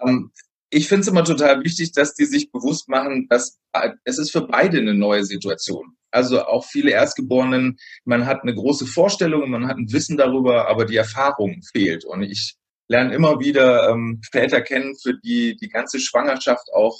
Ähm, 0.00 0.30
ich 0.70 0.88
finde 0.88 1.02
es 1.02 1.08
immer 1.08 1.24
total 1.24 1.64
wichtig, 1.64 1.92
dass 1.92 2.14
die 2.14 2.26
sich 2.26 2.52
bewusst 2.52 2.88
machen, 2.88 3.26
dass 3.28 3.58
äh, 3.72 3.90
es 4.04 4.18
ist 4.18 4.30
für 4.30 4.46
beide 4.46 4.78
eine 4.78 4.94
neue 4.94 5.24
Situation. 5.24 5.96
Also 6.10 6.44
auch 6.44 6.64
viele 6.64 6.90
Erstgeborenen, 6.90 7.78
man 8.04 8.26
hat 8.26 8.42
eine 8.42 8.54
große 8.54 8.86
Vorstellung, 8.86 9.50
man 9.50 9.66
hat 9.66 9.76
ein 9.76 9.92
Wissen 9.92 10.16
darüber, 10.16 10.68
aber 10.68 10.84
die 10.84 10.96
Erfahrung 10.96 11.62
fehlt. 11.72 12.04
Und 12.04 12.22
ich 12.22 12.56
lerne 12.88 13.14
immer 13.14 13.40
wieder 13.40 13.90
ähm, 13.90 14.20
Väter 14.30 14.62
kennen, 14.62 14.94
für 14.96 15.18
die 15.18 15.56
die 15.56 15.68
ganze 15.68 16.00
Schwangerschaft 16.00 16.68
auch 16.72 16.98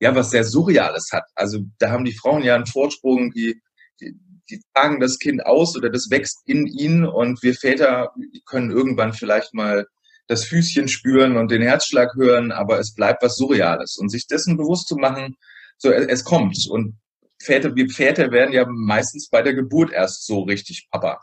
ja 0.00 0.14
was 0.14 0.30
sehr 0.30 0.44
Surreales 0.44 1.10
hat. 1.12 1.24
Also 1.34 1.60
da 1.78 1.90
haben 1.90 2.04
die 2.04 2.16
Frauen 2.16 2.42
ja 2.42 2.54
einen 2.54 2.66
Vorsprung, 2.66 3.30
die, 3.32 3.60
die, 4.00 4.16
die 4.50 4.60
tragen 4.74 5.00
das 5.00 5.18
Kind 5.18 5.44
aus 5.46 5.76
oder 5.76 5.90
das 5.90 6.10
wächst 6.10 6.42
in 6.46 6.66
ihnen 6.66 7.06
und 7.06 7.42
wir 7.42 7.54
Väter 7.54 8.12
können 8.46 8.70
irgendwann 8.70 9.12
vielleicht 9.12 9.54
mal 9.54 9.86
das 10.30 10.44
Füßchen 10.44 10.86
spüren 10.86 11.36
und 11.36 11.50
den 11.50 11.62
Herzschlag 11.62 12.14
hören, 12.14 12.52
aber 12.52 12.78
es 12.78 12.94
bleibt 12.94 13.22
was 13.22 13.36
Surreales. 13.36 13.96
Und 13.98 14.10
sich 14.10 14.28
dessen 14.28 14.56
bewusst 14.56 14.86
zu 14.86 14.94
machen, 14.94 15.36
so 15.76 15.90
es 15.90 16.24
kommt. 16.24 16.68
Und 16.70 16.98
Väter, 17.42 17.74
wir 17.74 17.88
Väter 17.88 18.30
werden 18.30 18.52
ja 18.52 18.64
meistens 18.68 19.28
bei 19.28 19.42
der 19.42 19.54
Geburt 19.54 19.90
erst 19.90 20.26
so 20.26 20.42
richtig 20.42 20.86
Papa. 20.90 21.20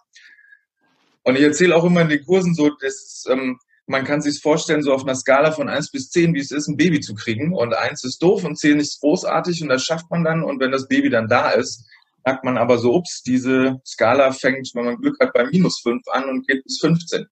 Und 1.23 1.37
ich 1.37 1.43
erzähle 1.43 1.75
auch 1.75 1.85
immer 1.85 2.01
in 2.01 2.09
den 2.09 2.25
Kursen 2.25 2.53
so, 2.53 2.69
dass 2.69 3.25
ähm, 3.29 3.57
man 3.85 4.03
kann 4.03 4.21
sich 4.21 4.41
vorstellen, 4.41 4.83
so 4.83 4.93
auf 4.93 5.03
einer 5.03 5.15
Skala 5.15 5.51
von 5.51 5.69
eins 5.69 5.89
bis 5.89 6.09
zehn, 6.09 6.33
wie 6.33 6.39
es 6.39 6.51
ist, 6.51 6.67
ein 6.67 6.75
Baby 6.75 6.99
zu 6.99 7.15
kriegen. 7.15 7.53
Und 7.53 7.73
eins 7.73 8.03
ist 8.03 8.21
doof 8.21 8.43
und 8.43 8.59
zehn 8.59 8.79
ist 8.79 8.99
großartig 8.99 9.61
und 9.61 9.69
das 9.69 9.83
schafft 9.83 10.11
man 10.11 10.25
dann. 10.25 10.43
Und 10.43 10.59
wenn 10.59 10.71
das 10.71 10.89
Baby 10.89 11.09
dann 11.09 11.29
da 11.29 11.51
ist, 11.51 11.85
merkt 12.27 12.43
man 12.43 12.57
aber 12.57 12.77
so, 12.77 12.93
ups, 12.93 13.23
diese 13.23 13.79
Skala 13.85 14.33
fängt, 14.33 14.69
wenn 14.73 14.83
man 14.83 14.97
Glück 14.97 15.17
hat, 15.21 15.31
bei 15.31 15.45
minus 15.45 15.79
fünf 15.79 16.03
an 16.11 16.25
und 16.25 16.45
geht 16.45 16.61
bis 16.65 16.79
15. 16.81 17.25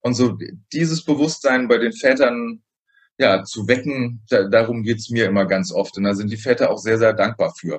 Und 0.00 0.14
so 0.14 0.36
dieses 0.72 1.04
Bewusstsein 1.04 1.68
bei 1.68 1.78
den 1.78 1.92
Vätern 1.92 2.60
ja, 3.16 3.44
zu 3.44 3.68
wecken, 3.68 4.24
da, 4.28 4.48
darum 4.48 4.82
geht's 4.82 5.08
mir 5.08 5.26
immer 5.26 5.46
ganz 5.46 5.72
oft. 5.72 5.96
Und 5.96 6.02
da 6.02 6.14
sind 6.14 6.32
die 6.32 6.36
Väter 6.36 6.70
auch 6.70 6.78
sehr, 6.78 6.98
sehr 6.98 7.12
dankbar 7.12 7.54
für. 7.56 7.78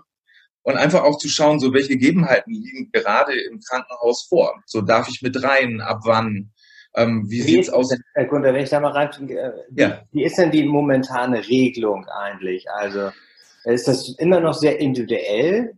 Und 0.64 0.78
einfach 0.78 1.04
auch 1.04 1.18
zu 1.18 1.28
schauen, 1.28 1.60
so 1.60 1.74
welche 1.74 1.90
Gegebenheiten 1.90 2.54
liegen 2.54 2.90
gerade 2.94 3.34
im 3.34 3.60
Krankenhaus 3.60 4.24
vor. 4.24 4.64
So 4.66 4.80
darf 4.80 5.10
ich 5.10 5.22
mit 5.22 5.44
rein, 5.44 5.82
ab 5.82 6.00
wann, 6.06 6.54
ähm, 6.96 7.26
wie, 7.30 7.40
wie 7.46 7.52
sieht's 7.52 7.70
aus? 7.70 7.94
Herr 8.14 8.26
Gunther, 8.28 8.54
wenn 8.54 8.64
ich 8.64 8.70
da 8.70 8.80
mal 8.80 8.92
rein, 8.92 9.10
äh, 9.30 9.52
ja. 9.76 10.04
wie 10.14 10.24
ist 10.24 10.38
denn 10.38 10.52
die 10.52 10.64
momentane 10.64 11.46
Regelung 11.46 12.08
eigentlich? 12.08 12.66
Also 12.72 13.12
ist 13.66 13.90
das 13.90 14.16
immer 14.20 14.40
noch 14.40 14.54
sehr 14.54 14.80
individuell? 14.80 15.78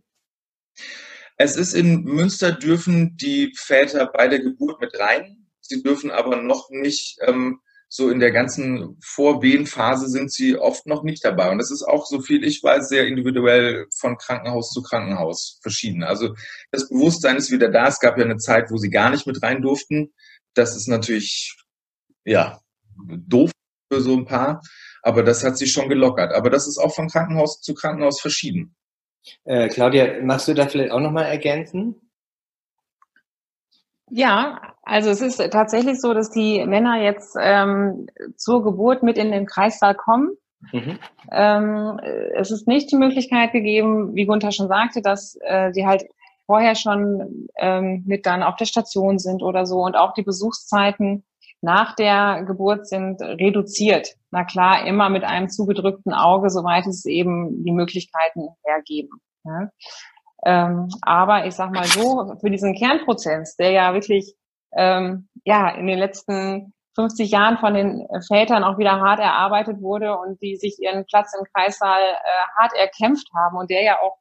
Es 1.36 1.56
ist 1.56 1.74
in 1.74 2.02
Münster 2.02 2.52
dürfen 2.52 3.16
die 3.16 3.52
Väter 3.56 4.10
bei 4.12 4.28
der 4.28 4.40
Geburt 4.40 4.80
mit 4.80 4.98
rein. 4.98 5.46
Sie 5.60 5.82
dürfen 5.82 6.10
aber 6.10 6.42
noch 6.42 6.68
nicht, 6.70 7.18
ähm, 7.26 7.60
so 7.88 8.10
in 8.10 8.20
der 8.20 8.32
ganzen 8.32 8.98
Vorwehenphase 9.02 10.08
sind 10.08 10.30
sie 10.30 10.56
oft 10.56 10.86
noch 10.86 11.04
nicht 11.04 11.24
dabei. 11.24 11.50
Und 11.50 11.58
das 11.58 11.70
ist 11.70 11.82
auch, 11.82 12.06
so 12.06 12.20
viel 12.20 12.44
ich 12.44 12.62
weiß, 12.62 12.88
sehr 12.88 13.06
individuell 13.06 13.86
von 13.96 14.18
Krankenhaus 14.18 14.70
zu 14.70 14.82
Krankenhaus 14.82 15.58
verschieden. 15.62 16.02
Also 16.02 16.34
das 16.70 16.88
Bewusstsein 16.88 17.36
ist 17.36 17.50
wieder 17.50 17.70
da. 17.70 17.88
Es 17.88 18.00
gab 18.00 18.18
ja 18.18 18.24
eine 18.24 18.36
Zeit, 18.36 18.70
wo 18.70 18.76
sie 18.76 18.90
gar 18.90 19.10
nicht 19.10 19.26
mit 19.26 19.42
rein 19.42 19.62
durften. 19.62 20.12
Das 20.54 20.76
ist 20.76 20.88
natürlich, 20.88 21.56
ja, 22.24 22.60
doof 23.06 23.50
für 23.90 24.00
so 24.02 24.16
ein 24.16 24.26
paar. 24.26 24.60
Aber 25.02 25.22
das 25.22 25.42
hat 25.44 25.56
sich 25.56 25.72
schon 25.72 25.88
gelockert. 25.88 26.34
Aber 26.34 26.50
das 26.50 26.66
ist 26.66 26.78
auch 26.78 26.94
von 26.94 27.08
Krankenhaus 27.08 27.60
zu 27.60 27.72
Krankenhaus 27.74 28.20
verschieden. 28.20 28.76
Äh, 29.44 29.68
Claudia, 29.68 30.22
machst 30.22 30.48
du 30.48 30.54
da 30.54 30.66
vielleicht 30.66 30.92
auch 30.92 31.00
nochmal 31.00 31.24
ergänzen? 31.24 31.96
Ja, 34.10 34.60
also 34.82 35.10
es 35.10 35.20
ist 35.20 35.36
tatsächlich 35.50 36.00
so, 36.00 36.14
dass 36.14 36.30
die 36.30 36.64
Männer 36.64 37.02
jetzt 37.02 37.36
ähm, 37.38 38.06
zur 38.36 38.62
Geburt 38.62 39.02
mit 39.02 39.18
in 39.18 39.32
den 39.32 39.46
Kreissaal 39.46 39.94
kommen. 39.94 40.36
Mhm. 40.72 40.98
Ähm, 41.30 42.00
es 42.34 42.50
ist 42.50 42.66
nicht 42.66 42.90
die 42.90 42.96
Möglichkeit 42.96 43.52
gegeben, 43.52 44.14
wie 44.14 44.26
Gunther 44.26 44.50
schon 44.50 44.68
sagte, 44.68 45.02
dass 45.02 45.38
äh, 45.42 45.72
sie 45.72 45.86
halt 45.86 46.04
vorher 46.46 46.74
schon 46.74 47.48
ähm, 47.58 48.02
mit 48.06 48.24
dann 48.24 48.42
auf 48.42 48.56
der 48.56 48.64
Station 48.64 49.18
sind 49.18 49.42
oder 49.42 49.66
so 49.66 49.80
und 49.80 49.96
auch 49.96 50.14
die 50.14 50.22
Besuchszeiten 50.22 51.24
nach 51.60 51.94
der 51.96 52.44
Geburt 52.46 52.86
sind 52.86 53.20
reduziert. 53.20 54.14
Na 54.30 54.44
klar, 54.44 54.86
immer 54.86 55.08
mit 55.08 55.24
einem 55.24 55.48
zugedrückten 55.48 56.12
Auge, 56.12 56.50
soweit 56.50 56.86
es 56.86 57.04
eben 57.04 57.64
die 57.64 57.72
Möglichkeiten 57.72 58.48
hergeben. 58.64 59.20
Ja. 59.44 59.70
Ähm, 60.44 60.88
aber 61.02 61.46
ich 61.46 61.54
sag 61.54 61.72
mal 61.72 61.84
so, 61.84 62.36
für 62.40 62.50
diesen 62.50 62.74
Kernprozess, 62.74 63.56
der 63.56 63.72
ja 63.72 63.92
wirklich 63.92 64.34
ähm, 64.76 65.28
ja 65.44 65.70
in 65.70 65.86
den 65.86 65.98
letzten 65.98 66.72
50 66.94 67.30
Jahren 67.30 67.58
von 67.58 67.74
den 67.74 68.06
Vätern 68.26 68.64
auch 68.64 68.78
wieder 68.78 69.00
hart 69.00 69.20
erarbeitet 69.20 69.80
wurde 69.80 70.16
und 70.18 70.40
die 70.42 70.56
sich 70.56 70.78
ihren 70.80 71.06
Platz 71.06 71.32
im 71.38 71.44
Kreissaal 71.52 72.00
äh, 72.00 72.58
hart 72.58 72.72
erkämpft 72.74 73.28
haben 73.34 73.56
und 73.56 73.70
der 73.70 73.82
ja 73.82 73.98
auch 74.00 74.16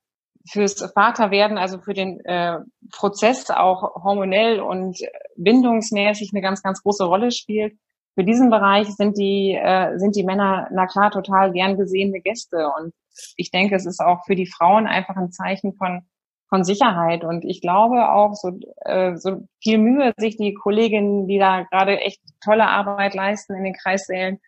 fürs 0.50 0.82
Vaterwerden, 0.94 1.58
also 1.58 1.80
für 1.80 1.94
den 1.94 2.20
äh, 2.26 2.60
Prozess 2.92 3.50
auch 3.50 4.04
hormonell 4.04 4.60
und 4.60 4.98
bindungsmäßig 5.36 6.32
eine 6.34 6.42
ganz, 6.42 6.64
ganz 6.64 6.82
große 6.84 7.04
Rolle 7.04 7.32
spielt. 7.32 7.78
Für 8.16 8.24
diesen 8.24 8.50
Bereich 8.50 8.88
sind 8.96 9.18
die, 9.18 9.54
äh, 9.54 9.98
sind 10.00 10.16
die 10.16 10.24
Männer, 10.24 10.68
na 10.72 10.88
klar, 10.88 11.12
total 11.12 11.52
gern 11.52 11.78
gesehene 11.78 12.20
Gäste. 12.20 12.70
Und 12.80 12.94
ich 13.36 13.52
denke, 13.52 13.76
es 13.76 13.86
ist 13.86 14.00
auch 14.00 14.26
für 14.26 14.36
die 14.36 14.48
Frauen 14.48 14.88
einfach 14.88 15.16
ein 15.16 15.32
Zeichen 15.32 15.74
von, 15.74 16.02
von 16.50 16.64
Sicherheit. 16.64 17.24
Und 17.24 17.46
ich 17.46 17.62
glaube 17.62 18.10
auch, 18.10 18.34
so, 18.34 18.58
äh, 18.86 19.16
so 19.18 19.48
viel 19.62 19.78
Mühe 19.78 20.14
sich 20.18 20.38
die 20.38 20.54
Kolleginnen, 20.54 21.28
die 21.28 21.38
da 21.38 21.64
gerade 21.64 22.00
echt 22.00 22.22
tolle 22.44 22.68
Arbeit 22.68 23.14
leisten 23.14 23.54
in 23.54 23.64
den 23.64 23.76
Kreissälen, 23.76 24.40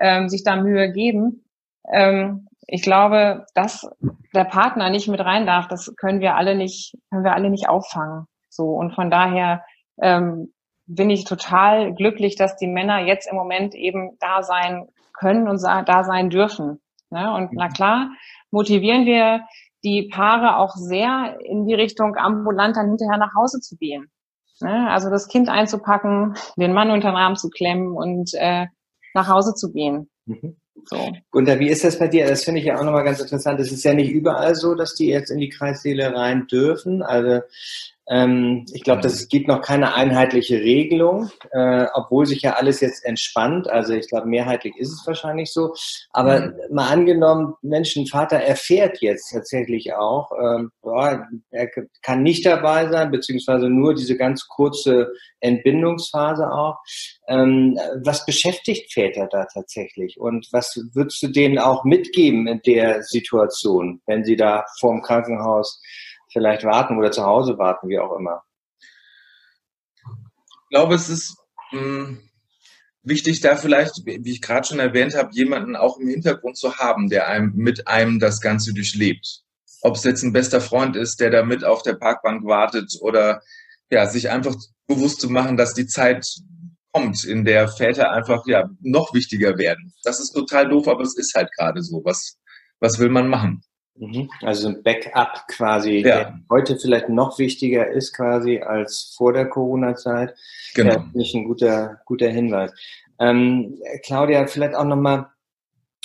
ähm, 0.00 0.28
sich 0.28 0.44
da 0.44 0.56
Mühe 0.56 0.92
geben. 0.92 1.44
Ähm, 1.90 2.48
ich 2.66 2.82
glaube, 2.82 3.46
dass 3.54 3.88
der 4.34 4.44
Partner 4.44 4.90
nicht 4.90 5.08
mit 5.08 5.20
rein 5.20 5.46
darf, 5.46 5.68
das 5.68 5.94
können 5.96 6.20
wir 6.20 6.36
alle 6.36 6.54
nicht, 6.54 6.96
können 7.10 7.24
wir 7.24 7.34
alle 7.34 7.50
nicht 7.50 7.68
auffangen. 7.68 8.26
So 8.48 8.70
und 8.70 8.94
von 8.94 9.10
daher 9.10 9.64
ähm, 10.00 10.52
bin 10.86 11.10
ich 11.10 11.24
total 11.24 11.94
glücklich, 11.94 12.36
dass 12.36 12.56
die 12.56 12.66
Männer 12.66 13.00
jetzt 13.00 13.30
im 13.30 13.36
Moment 13.36 13.74
eben 13.74 14.16
da 14.20 14.42
sein 14.42 14.88
können 15.12 15.48
und 15.48 15.62
da 15.62 16.04
sein 16.04 16.30
dürfen. 16.30 16.80
Ne? 17.10 17.32
Und 17.34 17.50
na 17.52 17.68
klar, 17.68 18.10
motivieren 18.50 19.06
wir 19.06 19.44
die 19.84 20.08
Paare 20.12 20.56
auch 20.56 20.74
sehr 20.74 21.38
in 21.40 21.66
die 21.66 21.74
Richtung 21.74 22.16
ambulant 22.16 22.76
dann 22.76 22.88
hinterher 22.88 23.18
nach 23.18 23.34
Hause 23.34 23.60
zu 23.60 23.76
gehen. 23.76 24.10
Ne? 24.60 24.90
Also 24.90 25.10
das 25.10 25.28
Kind 25.28 25.48
einzupacken, 25.48 26.34
den 26.56 26.72
Mann 26.72 26.90
unter 26.90 27.10
den 27.10 27.16
Arm 27.16 27.36
zu 27.36 27.50
klemmen 27.50 27.92
und 27.92 28.32
äh, 28.34 28.66
nach 29.14 29.28
Hause 29.28 29.54
zu 29.54 29.72
gehen. 29.72 30.10
Mhm. 30.26 30.56
So. 30.86 31.12
Gunther, 31.30 31.58
wie 31.58 31.68
ist 31.68 31.84
das 31.84 31.98
bei 31.98 32.08
dir? 32.08 32.26
Das 32.26 32.44
finde 32.44 32.60
ich 32.60 32.66
ja 32.66 32.78
auch 32.78 32.84
nochmal 32.84 33.04
ganz 33.04 33.20
interessant. 33.20 33.60
Es 33.60 33.72
ist 33.72 33.84
ja 33.84 33.94
nicht 33.94 34.10
überall 34.10 34.54
so, 34.54 34.74
dass 34.74 34.94
die 34.94 35.08
jetzt 35.08 35.30
in 35.30 35.38
die 35.38 35.48
Kreissäle 35.48 36.14
rein 36.14 36.46
dürfen. 36.46 37.02
Also 37.02 37.40
ähm, 38.06 38.66
ich 38.72 38.82
glaube, 38.82 39.00
das 39.00 39.28
gibt 39.28 39.48
noch 39.48 39.62
keine 39.62 39.94
einheitliche 39.94 40.60
Regelung, 40.60 41.30
äh, 41.52 41.86
obwohl 41.94 42.26
sich 42.26 42.42
ja 42.42 42.54
alles 42.54 42.80
jetzt 42.80 43.04
entspannt. 43.04 43.68
Also 43.68 43.94
ich 43.94 44.08
glaube, 44.08 44.28
mehrheitlich 44.28 44.76
ist 44.76 44.92
es 44.92 45.06
wahrscheinlich 45.06 45.52
so. 45.52 45.74
Aber 46.10 46.40
mhm. 46.40 46.54
mal 46.70 46.90
angenommen, 46.90 47.54
Menschenvater 47.62 48.36
erfährt 48.36 49.00
jetzt 49.00 49.32
tatsächlich 49.32 49.94
auch, 49.94 50.30
ähm, 50.38 50.70
boah, 50.82 51.26
er 51.50 51.70
kann 52.02 52.22
nicht 52.22 52.44
dabei 52.44 52.88
sein, 52.88 53.10
beziehungsweise 53.10 53.70
nur 53.70 53.94
diese 53.94 54.16
ganz 54.16 54.46
kurze 54.48 55.12
Entbindungsphase 55.40 56.50
auch. 56.50 56.76
Ähm, 57.26 57.78
was 58.02 58.26
beschäftigt 58.26 58.92
Väter 58.92 59.28
da 59.30 59.46
tatsächlich? 59.52 60.20
Und 60.20 60.48
was 60.52 60.78
würdest 60.92 61.22
du 61.22 61.28
denen 61.28 61.58
auch 61.58 61.84
mitgeben 61.84 62.46
in 62.46 62.60
der 62.66 63.02
Situation, 63.02 64.02
wenn 64.06 64.24
sie 64.24 64.36
da 64.36 64.64
vorm 64.78 65.00
Krankenhaus 65.00 65.80
vielleicht 66.34 66.64
warten 66.64 66.98
oder 66.98 67.10
zu 67.10 67.24
Hause 67.24 67.56
warten, 67.56 67.88
wie 67.88 67.98
auch 67.98 68.14
immer? 68.18 68.42
Ich 70.02 70.68
glaube, 70.68 70.94
es 70.94 71.08
ist 71.08 71.38
mh, 71.72 71.80
hm, 71.80 72.30
wichtig, 73.02 73.40
da 73.40 73.56
vielleicht, 73.56 74.04
wie 74.04 74.30
ich 74.30 74.42
gerade 74.42 74.66
schon 74.66 74.80
erwähnt 74.80 75.14
habe, 75.14 75.32
jemanden 75.32 75.76
auch 75.76 75.98
im 75.98 76.08
Hintergrund 76.08 76.58
zu 76.58 76.76
haben, 76.76 77.08
der 77.08 77.28
einem 77.28 77.52
mit 77.54 77.88
einem 77.88 78.18
das 78.18 78.40
Ganze 78.40 78.74
durchlebt. 78.74 79.42
Ob 79.80 79.96
es 79.96 80.04
jetzt 80.04 80.22
ein 80.22 80.32
bester 80.32 80.60
Freund 80.60 80.96
ist, 80.96 81.20
der 81.20 81.30
da 81.30 81.44
mit 81.44 81.64
auf 81.64 81.82
der 81.82 81.94
Parkbank 81.94 82.44
wartet 82.44 82.98
oder 83.00 83.40
ja, 83.90 84.06
sich 84.06 84.30
einfach 84.30 84.56
bewusst 84.86 85.20
zu 85.20 85.30
machen, 85.30 85.56
dass 85.56 85.74
die 85.74 85.86
Zeit 85.86 86.26
kommt, 86.92 87.24
in 87.24 87.44
der 87.44 87.68
Väter 87.68 88.10
einfach 88.10 88.46
ja 88.46 88.68
noch 88.80 89.14
wichtiger 89.14 89.58
werden. 89.58 89.92
Das 90.02 90.20
ist 90.20 90.32
total 90.32 90.68
doof, 90.68 90.88
aber 90.88 91.02
es 91.02 91.16
ist 91.16 91.34
halt 91.34 91.50
gerade 91.52 91.82
so. 91.82 92.02
Was, 92.04 92.38
was 92.80 92.98
will 92.98 93.10
man 93.10 93.28
machen? 93.28 93.62
Mhm. 93.96 94.28
Also 94.42 94.68
ein 94.68 94.82
Backup 94.82 95.46
quasi, 95.48 95.98
ja. 95.98 96.02
der 96.02 96.40
heute 96.50 96.76
vielleicht 96.76 97.08
noch 97.08 97.38
wichtiger 97.38 97.88
ist 97.88 98.14
quasi 98.14 98.58
als 98.58 99.14
vor 99.16 99.32
der 99.32 99.46
Corona-Zeit. 99.46 100.34
Genau. 100.74 100.92
Ja, 100.92 101.10
nicht 101.12 101.34
ein 101.34 101.44
guter, 101.44 102.00
guter 102.04 102.28
Hinweis. 102.28 102.72
Ähm, 103.20 103.78
Claudia, 104.02 104.46
vielleicht 104.46 104.74
auch 104.74 104.84
nochmal 104.84 105.28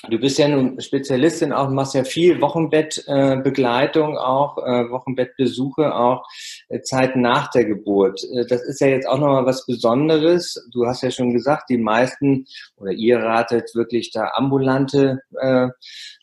Du 0.07 0.17
bist 0.17 0.37
ja 0.37 0.47
nun 0.47 0.79
Spezialistin 0.79 1.51
auch, 1.51 1.69
machst 1.69 1.93
ja 1.93 2.05
viel 2.05 2.39
Wochenbettbegleitung 2.39 4.13
äh, 4.13 4.17
auch, 4.17 4.57
äh, 4.59 4.89
Wochenbettbesuche 4.89 5.93
auch, 5.93 6.23
äh, 6.69 6.79
Zeit 6.81 7.17
nach 7.17 7.49
der 7.51 7.65
Geburt. 7.65 8.23
Äh, 8.23 8.45
das 8.45 8.63
ist 8.63 8.79
ja 8.79 8.87
jetzt 8.87 9.05
auch 9.05 9.17
nochmal 9.17 9.45
was 9.45 9.65
Besonderes. 9.65 10.55
Du 10.71 10.85
hast 10.85 11.03
ja 11.03 11.11
schon 11.11 11.33
gesagt, 11.33 11.69
die 11.69 11.77
meisten 11.77 12.45
oder 12.77 12.93
ihr 12.93 13.19
ratet 13.19 13.75
wirklich 13.75 14.11
da 14.11 14.31
ambulante 14.35 15.19
äh, 15.41 15.67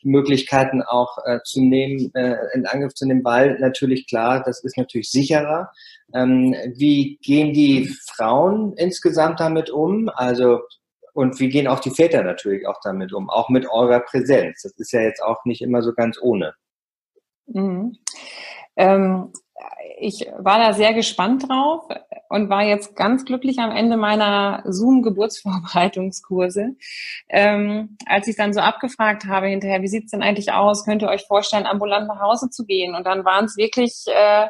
Möglichkeiten 0.01 0.81
auch 0.81 1.19
äh, 1.25 1.39
zu 1.43 1.61
nehmen, 1.61 2.09
äh, 2.15 2.35
in 2.55 2.65
Angriff 2.65 2.95
zu 2.95 3.05
nehmen, 3.05 3.23
weil 3.23 3.59
natürlich 3.59 4.07
klar, 4.07 4.41
das 4.43 4.63
ist 4.63 4.77
natürlich 4.77 5.11
sicherer. 5.11 5.71
Ähm, 6.15 6.55
wie 6.73 7.19
gehen 7.21 7.53
die 7.53 7.93
Frauen 8.07 8.73
insgesamt 8.75 9.39
damit 9.39 9.69
um? 9.69 10.09
Also 10.15 10.61
und 11.17 11.39
wie 11.39 11.49
gehen 11.49 11.67
auch 11.67 11.79
die 11.79 11.89
Väter 11.89 12.21
natürlich 12.21 12.67
auch 12.67 12.79
damit 12.83 13.11
um, 13.11 13.27
auch 13.27 13.49
mit 13.49 13.67
eurer 13.67 14.01
Präsenz. 14.01 14.61
Das 14.61 14.73
ist 14.73 14.91
ja 14.91 15.01
jetzt 15.01 15.23
auch 15.23 15.45
nicht 15.45 15.63
immer 15.63 15.81
so 15.81 15.93
ganz 15.93 16.19
ohne. 16.21 16.53
Mhm. 17.47 17.97
Ähm, 18.75 19.33
ich 19.99 20.27
war 20.37 20.59
da 20.59 20.73
sehr 20.73 20.93
gespannt 20.93 21.49
drauf 21.49 21.85
und 22.29 22.51
war 22.51 22.61
jetzt 22.61 22.95
ganz 22.95 23.25
glücklich 23.25 23.57
am 23.57 23.71
Ende 23.71 23.97
meiner 23.97 24.61
Zoom-Geburtsvorbereitungskurse, 24.65 26.75
ähm, 27.29 27.97
als 28.05 28.27
ich 28.27 28.35
dann 28.35 28.53
so 28.53 28.59
abgefragt 28.59 29.25
habe 29.25 29.47
hinterher, 29.47 29.81
wie 29.81 29.87
sieht's 29.87 30.11
denn 30.11 30.21
eigentlich 30.21 30.51
aus? 30.51 30.85
Könnt 30.85 31.01
ihr 31.01 31.09
euch 31.09 31.25
vorstellen, 31.25 31.65
ambulant 31.65 32.07
nach 32.07 32.21
Hause 32.21 32.51
zu 32.51 32.63
gehen? 32.63 32.93
Und 32.93 33.07
dann 33.07 33.25
waren 33.25 33.45
es 33.45 33.57
wirklich, 33.57 34.05
äh, 34.05 34.49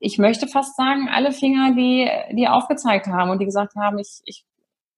ich 0.00 0.18
möchte 0.18 0.48
fast 0.48 0.76
sagen, 0.76 1.08
alle 1.08 1.30
Finger, 1.30 1.72
die, 1.76 2.10
die 2.32 2.48
aufgezeigt 2.48 3.06
haben 3.06 3.30
und 3.30 3.38
die 3.38 3.46
gesagt 3.46 3.76
haben, 3.76 4.00
ich, 4.00 4.22
ich 4.24 4.44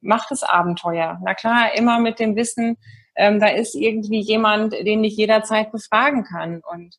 macht 0.04 0.30
das 0.30 0.42
Abenteuer. 0.42 1.18
Na 1.24 1.34
klar, 1.34 1.74
immer 1.76 1.98
mit 1.98 2.18
dem 2.20 2.36
Wissen, 2.36 2.76
ähm, 3.16 3.40
da 3.40 3.48
ist 3.48 3.74
irgendwie 3.74 4.20
jemand, 4.20 4.72
den 4.72 5.04
ich 5.04 5.16
jederzeit 5.16 5.72
befragen 5.72 6.24
kann. 6.24 6.60
Und 6.60 6.96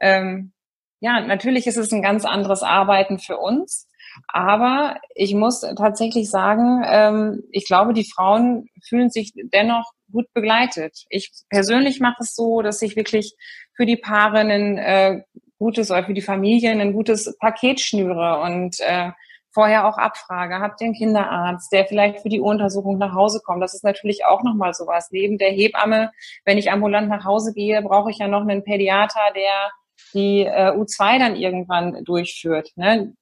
ähm, 0.00 0.52
ja, 1.00 1.20
natürlich 1.20 1.66
ist 1.66 1.76
es 1.76 1.92
ein 1.92 2.02
ganz 2.02 2.24
anderes 2.24 2.62
Arbeiten 2.62 3.18
für 3.18 3.38
uns. 3.38 3.88
Aber 4.28 4.96
ich 5.14 5.34
muss 5.34 5.60
tatsächlich 5.60 6.28
sagen, 6.30 6.82
ähm, 6.86 7.42
ich 7.50 7.66
glaube, 7.66 7.94
die 7.94 8.08
Frauen 8.10 8.68
fühlen 8.86 9.10
sich 9.10 9.32
dennoch 9.34 9.92
gut 10.10 10.26
begleitet. 10.34 11.04
Ich 11.08 11.30
persönlich 11.48 12.00
mache 12.00 12.18
es 12.20 12.34
so, 12.34 12.60
dass 12.60 12.82
ich 12.82 12.96
wirklich 12.96 13.34
für 13.74 13.86
die 13.86 13.96
Paare 13.96 14.40
ein 14.40 14.78
äh, 14.78 15.22
gutes 15.58 15.90
oder 15.90 16.04
für 16.04 16.14
die 16.14 16.20
Familien 16.20 16.80
ein 16.80 16.92
gutes 16.92 17.36
Paket 17.38 17.80
schnüre 17.80 18.40
und 18.40 18.80
äh, 18.80 19.12
vorher 19.52 19.86
auch 19.86 19.98
abfrage, 19.98 20.60
habt 20.60 20.80
ihr 20.80 20.86
einen 20.86 20.94
Kinderarzt, 20.94 21.72
der 21.72 21.84
vielleicht 21.84 22.20
für 22.20 22.28
die 22.28 22.40
Untersuchung 22.40 22.98
nach 22.98 23.14
Hause 23.14 23.40
kommt? 23.44 23.62
Das 23.62 23.74
ist 23.74 23.84
natürlich 23.84 24.24
auch 24.24 24.42
nochmal 24.42 24.74
sowas. 24.74 25.08
Neben 25.10 25.38
der 25.38 25.50
Hebamme, 25.50 26.10
wenn 26.44 26.58
ich 26.58 26.70
ambulant 26.70 27.08
nach 27.08 27.24
Hause 27.24 27.52
gehe, 27.52 27.80
brauche 27.82 28.10
ich 28.10 28.18
ja 28.18 28.28
noch 28.28 28.42
einen 28.42 28.64
Pädiater, 28.64 29.20
der 29.34 29.70
die 30.14 30.40
äh, 30.44 30.72
U2 30.72 31.18
dann 31.18 31.36
irgendwann 31.36 32.04
durchführt. 32.04 32.70
Ne? 32.76 33.14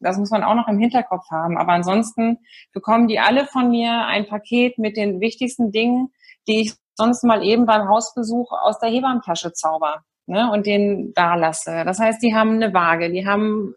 Das 0.00 0.18
muss 0.18 0.30
man 0.30 0.42
auch 0.42 0.54
noch 0.54 0.68
im 0.68 0.78
Hinterkopf 0.78 1.30
haben. 1.30 1.56
Aber 1.56 1.72
ansonsten 1.72 2.38
bekommen 2.72 3.08
die 3.08 3.20
alle 3.20 3.46
von 3.46 3.70
mir 3.70 4.06
ein 4.06 4.26
Paket 4.26 4.78
mit 4.78 4.96
den 4.96 5.20
wichtigsten 5.20 5.72
Dingen, 5.72 6.12
die 6.46 6.60
ich 6.60 6.74
sonst 6.94 7.24
mal 7.24 7.42
eben 7.42 7.66
beim 7.66 7.88
Hausbesuch 7.88 8.52
aus 8.52 8.78
der 8.78 8.90
Hebammentasche 8.90 9.52
zauber 9.52 10.04
ne, 10.26 10.50
und 10.50 10.66
den 10.66 11.12
da 11.14 11.34
lasse. 11.34 11.84
Das 11.84 11.98
heißt, 11.98 12.22
die 12.22 12.34
haben 12.34 12.54
eine 12.54 12.72
Waage, 12.72 13.10
die 13.10 13.26
haben 13.26 13.74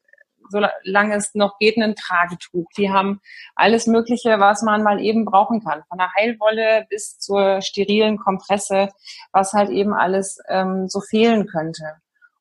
solange 0.49 1.15
es 1.15 1.33
noch 1.33 1.57
geht, 1.59 1.77
ein 1.77 1.95
Tragetuch. 1.95 2.67
Die 2.77 2.91
haben 2.91 3.21
alles 3.55 3.87
Mögliche, 3.87 4.39
was 4.39 4.61
man 4.61 4.83
mal 4.83 4.99
eben 4.99 5.25
brauchen 5.25 5.63
kann. 5.63 5.83
Von 5.89 5.97
der 5.97 6.11
Heilwolle 6.17 6.85
bis 6.89 7.19
zur 7.19 7.61
sterilen 7.61 8.17
Kompresse, 8.17 8.89
was 9.31 9.53
halt 9.53 9.69
eben 9.69 9.93
alles 9.93 10.39
ähm, 10.49 10.87
so 10.87 11.01
fehlen 11.01 11.47
könnte. 11.47 11.83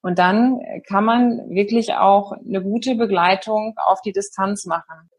Und 0.02 0.20
dann 0.20 0.60
kann 0.86 1.04
man 1.04 1.50
wirklich 1.50 1.94
auch 1.94 2.30
eine 2.30 2.62
gute 2.62 2.94
Begleitung 2.94 3.74
auf 3.76 4.02
die 4.02 4.12
Distanz 4.12 4.64
machen. 4.64 5.10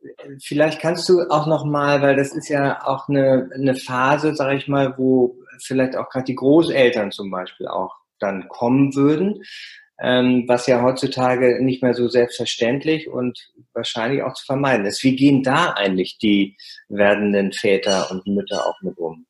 Vielleicht 0.42 0.80
kannst 0.80 1.10
du 1.10 1.24
auch 1.30 1.46
noch 1.46 1.66
mal, 1.66 2.02
weil 2.02 2.16
das 2.16 2.32
ist 2.32 2.48
ja 2.48 2.86
auch 2.86 3.10
eine, 3.10 3.50
eine 3.54 3.76
Phase, 3.76 4.34
sage 4.34 4.56
ich 4.56 4.70
mal, 4.70 4.98
wo 4.98 5.36
vielleicht 5.60 5.98
auch 5.98 6.10
gerade 6.10 6.24
die 6.24 6.36
Großeltern 6.36 7.12
zum 7.12 7.30
Beispiel 7.32 7.68
auch 7.68 7.96
dann 8.20 8.48
kommen 8.48 8.96
würden 8.96 9.44
ähm, 10.00 10.46
was 10.48 10.68
ja 10.68 10.82
heutzutage 10.82 11.64
nicht 11.64 11.82
mehr 11.82 11.94
so 11.94 12.08
selbstverständlich 12.08 13.10
und 13.10 13.52
wahrscheinlich 13.74 14.24
auch 14.24 14.34
zu 14.34 14.46
vermeiden 14.46 14.86
ist. 14.86 15.04
Wie 15.04 15.16
gehen 15.16 15.44
da 15.44 15.72
eigentlich 15.72 16.18
die 16.18 16.56
werdenden 16.88 17.52
Väter 17.52 18.12
und 18.12 18.28
Mütter 18.28 18.68
auch 18.68 18.80
mit 18.82 18.98
um? 18.98 19.26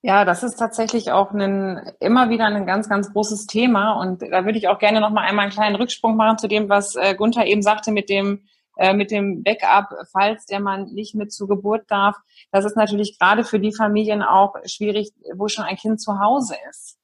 Ja, 0.00 0.24
das 0.24 0.42
ist 0.42 0.56
tatsächlich 0.56 1.10
auch 1.10 1.32
ein, 1.32 1.90
immer 2.00 2.30
wieder 2.30 2.44
ein 2.44 2.66
ganz, 2.66 2.88
ganz 2.88 3.12
großes 3.12 3.46
Thema. 3.46 3.92
Und 4.00 4.22
da 4.22 4.44
würde 4.44 4.58
ich 4.58 4.68
auch 4.68 4.78
gerne 4.78 5.00
noch 5.00 5.10
mal 5.10 5.22
einmal 5.22 5.44
einen 5.44 5.52
kleinen 5.52 5.76
Rücksprung 5.76 6.16
machen 6.16 6.38
zu 6.38 6.46
dem, 6.46 6.68
was 6.68 6.94
äh, 6.94 7.14
Gunther 7.16 7.46
eben 7.46 7.62
sagte 7.62 7.90
mit 7.90 8.08
dem, 8.08 8.44
äh, 8.76 8.94
mit 8.94 9.10
dem 9.10 9.42
Backup, 9.42 9.88
falls 10.12 10.46
der 10.46 10.60
Mann 10.60 10.92
nicht 10.92 11.16
mit 11.16 11.32
zur 11.32 11.48
Geburt 11.48 11.90
darf. 11.90 12.16
Das 12.52 12.64
ist 12.64 12.76
natürlich 12.76 13.18
gerade 13.18 13.42
für 13.42 13.58
die 13.58 13.74
Familien 13.74 14.22
auch 14.22 14.54
schwierig, 14.66 15.10
wo 15.34 15.48
schon 15.48 15.64
ein 15.64 15.76
Kind 15.76 16.00
zu 16.00 16.20
Hause 16.20 16.54
ist 16.70 16.98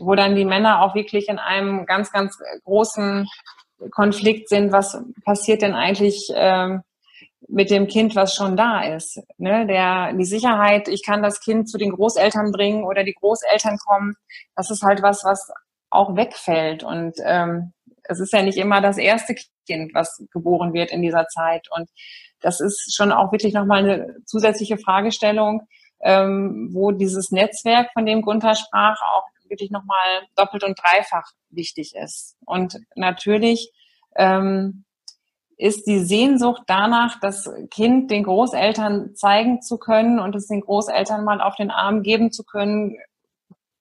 wo 0.00 0.14
dann 0.14 0.34
die 0.34 0.44
Männer 0.44 0.82
auch 0.82 0.94
wirklich 0.94 1.28
in 1.28 1.38
einem 1.38 1.86
ganz, 1.86 2.12
ganz 2.12 2.38
großen 2.64 3.28
Konflikt 3.90 4.48
sind, 4.48 4.72
was 4.72 4.98
passiert 5.24 5.62
denn 5.62 5.74
eigentlich 5.74 6.30
ähm, 6.34 6.82
mit 7.48 7.70
dem 7.70 7.86
Kind, 7.86 8.16
was 8.16 8.34
schon 8.34 8.56
da 8.56 8.82
ist. 8.82 9.20
Ne? 9.38 9.66
Der, 9.66 10.12
die 10.12 10.24
Sicherheit, 10.24 10.88
ich 10.88 11.04
kann 11.04 11.22
das 11.22 11.40
Kind 11.40 11.68
zu 11.68 11.78
den 11.78 11.92
Großeltern 11.92 12.52
bringen 12.52 12.84
oder 12.84 13.04
die 13.04 13.14
Großeltern 13.14 13.78
kommen, 13.78 14.14
das 14.56 14.70
ist 14.70 14.82
halt 14.82 15.02
was, 15.02 15.24
was 15.24 15.50
auch 15.90 16.16
wegfällt. 16.16 16.82
Und 16.82 17.14
ähm, 17.24 17.72
es 18.04 18.20
ist 18.20 18.32
ja 18.32 18.42
nicht 18.42 18.58
immer 18.58 18.80
das 18.80 18.98
erste 18.98 19.34
Kind, 19.66 19.94
was 19.94 20.24
geboren 20.32 20.72
wird 20.72 20.90
in 20.90 21.02
dieser 21.02 21.26
Zeit. 21.28 21.68
Und 21.76 21.88
das 22.40 22.60
ist 22.60 22.94
schon 22.94 23.12
auch 23.12 23.32
wirklich 23.32 23.54
nochmal 23.54 23.84
eine 23.84 24.16
zusätzliche 24.24 24.78
Fragestellung, 24.78 25.62
ähm, 26.00 26.70
wo 26.72 26.92
dieses 26.92 27.30
Netzwerk, 27.30 27.92
von 27.92 28.06
dem 28.06 28.22
Gunther 28.22 28.54
sprach, 28.54 29.00
auch 29.02 29.24
wirklich 29.48 29.70
nochmal 29.70 30.22
doppelt 30.36 30.64
und 30.64 30.78
dreifach 30.78 31.30
wichtig 31.50 31.94
ist. 31.94 32.36
Und 32.44 32.78
natürlich 32.94 33.72
ähm, 34.16 34.84
ist 35.56 35.86
die 35.86 36.00
Sehnsucht 36.00 36.62
danach, 36.66 37.18
das 37.20 37.50
Kind 37.70 38.10
den 38.10 38.24
Großeltern 38.24 39.14
zeigen 39.14 39.62
zu 39.62 39.78
können 39.78 40.20
und 40.20 40.34
es 40.34 40.48
den 40.48 40.60
Großeltern 40.60 41.24
mal 41.24 41.40
auf 41.40 41.56
den 41.56 41.70
Arm 41.70 42.02
geben 42.02 42.30
zu 42.30 42.44
können, 42.44 42.96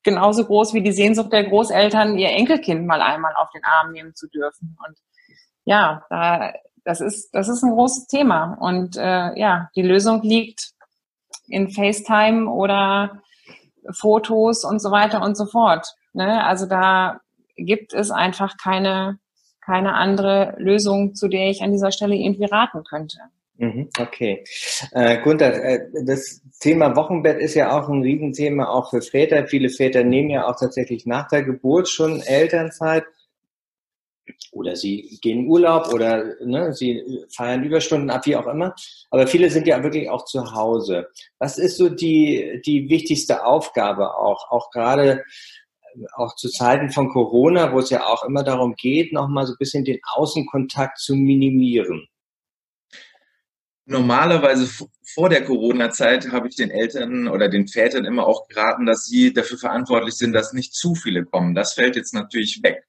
genauso 0.04 0.45
groß 0.45 0.73
wie 0.73 0.82
die 0.82 0.93
Sehnsucht 0.93 1.34
der 1.34 1.43
Großeltern, 1.43 2.17
ihr 2.17 2.30
Enkelkind 2.30 2.86
mal 2.86 3.01
einmal 3.01 3.34
auf 3.36 3.49
den 3.49 3.63
Arm 3.65 3.91
nehmen 3.91 4.15
zu 4.15 4.30
dürfen. 4.30 4.78
Und 4.88 4.97
ja, 5.65 6.06
da, 6.10 6.54
das 6.86 7.01
ist, 7.01 7.32
das 7.32 7.49
ist 7.49 7.63
ein 7.63 7.71
großes 7.71 8.08
Thema. 8.08 8.56
Und 8.60 8.95
äh, 8.95 9.38
ja, 9.38 9.69
die 9.75 9.82
Lösung 9.82 10.21
liegt 10.21 10.71
in 11.47 11.69
FaceTime 11.69 12.49
oder 12.49 13.21
Fotos 13.91 14.63
und 14.63 14.82
so 14.82 14.91
weiter 14.91 15.21
und 15.21 15.36
so 15.36 15.45
fort. 15.45 15.95
Ne? 16.13 16.43
Also 16.43 16.65
da 16.65 17.19
gibt 17.56 17.93
es 17.93 18.12
einfach 18.12 18.56
keine, 18.62 19.19
keine 19.62 19.93
andere 19.93 20.56
Lösung, 20.58 21.15
zu 21.15 21.28
der 21.28 21.50
ich 21.50 21.62
an 21.62 21.71
dieser 21.71 21.91
Stelle 21.91 22.15
irgendwie 22.15 22.45
raten 22.45 22.84
könnte. 22.84 23.17
Mhm, 23.58 23.89
okay. 24.00 24.43
Äh, 24.91 25.21
Gunther, 25.21 25.63
äh, 25.63 25.80
das 26.04 26.41
Thema 26.60 26.95
Wochenbett 26.95 27.39
ist 27.39 27.56
ja 27.56 27.78
auch 27.78 27.88
ein 27.88 28.02
Riesenthema 28.02 28.67
auch 28.67 28.89
für 28.89 29.02
Väter. 29.02 29.48
Viele 29.48 29.69
Väter 29.69 30.04
nehmen 30.04 30.30
ja 30.30 30.45
auch 30.45 30.60
tatsächlich 30.60 31.06
nach 31.06 31.30
der 31.30 31.43
Geburt 31.43 31.88
schon 31.88 32.21
Elternzeit 32.21 33.06
oder 34.52 34.76
sie 34.76 35.19
gehen 35.21 35.39
in 35.39 35.48
Urlaub 35.48 35.93
oder 35.93 36.36
ne, 36.43 36.74
sie 36.74 37.04
feiern 37.34 37.63
Überstunden 37.63 38.10
ab, 38.10 38.26
wie 38.26 38.36
auch 38.36 38.48
immer. 38.48 38.74
Aber 39.10 39.28
viele 39.28 39.50
sind 39.50 39.67
ja 39.67 39.84
wirklich 39.84 40.10
auch 40.10 40.26
zu 40.26 40.54
Hause. 40.54 41.08
Was 41.39 41.58
ist 41.58 41.78
so 41.78 41.89
die, 41.89 42.62
die 42.65 42.89
wichtigste 42.89 43.45
Aufgabe 43.45 44.15
auch, 44.15 44.52
auch 44.52 44.71
gerade 44.71 45.24
auch 46.13 46.36
zu 46.36 46.50
Zeiten 46.50 46.89
von 46.89 47.10
Corona, 47.10 47.71
wo 47.74 47.80
es 47.80 47.89
ja 47.89 48.06
auch 48.06 48.24
immer 48.24 48.43
darum 48.43 48.76
geht, 48.76 49.13
nochmal 49.13 49.45
so 49.45 49.54
ein 49.54 49.60
bisschen 49.60 49.86
den 49.86 50.00
Außenkontakt 50.15 51.00
zu 51.00 51.15
minimieren? 51.15 52.08
Normalerweise 53.88 54.67
vor 55.13 55.30
der 55.30 55.45
Corona-Zeit 55.45 56.32
habe 56.32 56.48
ich 56.48 56.56
den 56.56 56.71
Eltern 56.71 57.28
oder 57.28 57.50
den 57.50 57.67
Vätern 57.67 58.06
immer 58.06 58.26
auch 58.26 58.48
geraten, 58.48 58.88
dass 58.88 59.06
sie 59.06 59.32
dafür 59.32 59.60
verantwortlich 59.60 60.15
sind, 60.15 60.34
dass 60.34 60.54
nicht 60.54 60.74
zu 60.74 60.95
viele 60.95 61.24
kommen. 61.24 61.54
Das 61.54 61.74
fällt 61.74 61.95
jetzt 61.95 62.13
natürlich 62.13 62.62
weg. 62.63 62.84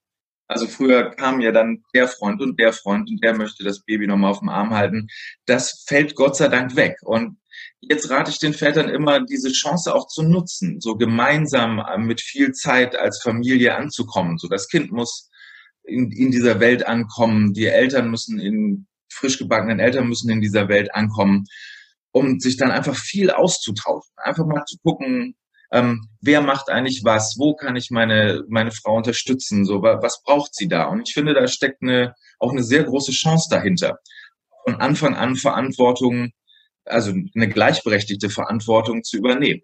Also 0.49 0.67
früher 0.69 1.11
kam 1.11 1.41
ja 1.41 1.51
dann 1.51 1.83
der 1.95 2.07
Freund 2.07 2.41
und 2.41 2.59
der 2.61 2.73
Freund 2.73 3.11
und 3.11 3.23
der 3.23 3.37
möchte 3.37 3.65
das 3.65 3.81
Baby 3.81 4.07
nochmal 4.07 4.31
auf 4.31 4.39
dem 4.39 4.49
Arm 4.49 4.71
halten. 4.71 5.09
Das 5.45 5.85
fällt 5.87 6.15
Gott 6.15 6.37
sei 6.37 6.49
Dank 6.49 6.77
weg. 6.77 6.99
Und 7.03 7.39
jetzt 7.81 8.11
rate 8.11 8.31
ich 8.31 8.39
den 8.39 8.55
Vätern 8.55 8.89
immer, 8.89 9.25
diese 9.25 9.51
Chance 9.51 9.95
auch 9.95 10.07
zu 10.07 10.23
nutzen, 10.23 10.81
so 10.81 10.97
gemeinsam 10.97 11.81
äh, 11.81 11.99
mit 11.99 12.21
viel 12.21 12.53
Zeit 12.53 12.97
als 12.97 13.21
Familie 13.23 13.77
anzukommen. 13.77 14.39
So 14.39 14.49
das 14.49 14.69
Kind 14.69 14.93
muss 14.93 15.31
in, 15.83 16.13
in 16.13 16.31
dieser 16.31 16.61
Welt 16.61 16.87
ankommen, 16.87 17.53
die 17.53 17.67
Eltern 17.67 18.11
müssen 18.11 18.39
in 18.39 18.87
frisch 19.13 19.39
gebackenen 19.39 19.81
Eltern 19.81 20.09
müssen 20.09 20.31
in 20.31 20.41
dieser 20.41 20.69
Welt 20.69 20.95
ankommen, 20.95 21.47
um 22.13 22.39
sich 22.39 22.57
dann 22.57 22.71
einfach 22.71 22.97
viel 22.97 23.31
auszutauschen, 23.31 24.13
einfach 24.17 24.47
mal 24.47 24.65
zu 24.67 24.77
gucken, 24.83 25.37
ähm, 25.73 26.09
wer 26.21 26.41
macht 26.41 26.69
eigentlich 26.69 27.03
was, 27.05 27.37
wo 27.39 27.55
kann 27.55 27.77
ich 27.77 27.91
meine, 27.91 28.45
meine 28.49 28.71
Frau 28.71 28.97
unterstützen, 28.97 29.65
so, 29.65 29.83
was 29.83 30.23
braucht 30.23 30.55
sie 30.55 30.69
da? 30.69 30.85
Und 30.85 31.09
ich 31.09 31.15
finde, 31.15 31.35
da 31.35 31.47
steckt 31.49 31.83
eine, 31.83 32.15
auch 32.39 32.53
eine 32.53 32.63
sehr 32.63 32.85
große 32.85 33.13
Chance 33.13 33.49
dahinter. 33.51 33.99
Von 34.65 34.77
Anfang 34.77 35.15
an 35.15 35.37
Verantwortung, 35.37 36.31
also 36.85 37.13
eine 37.35 37.49
gleichberechtigte 37.49 38.31
Verantwortung 38.31 39.03
zu 39.03 39.17
übernehmen. 39.17 39.63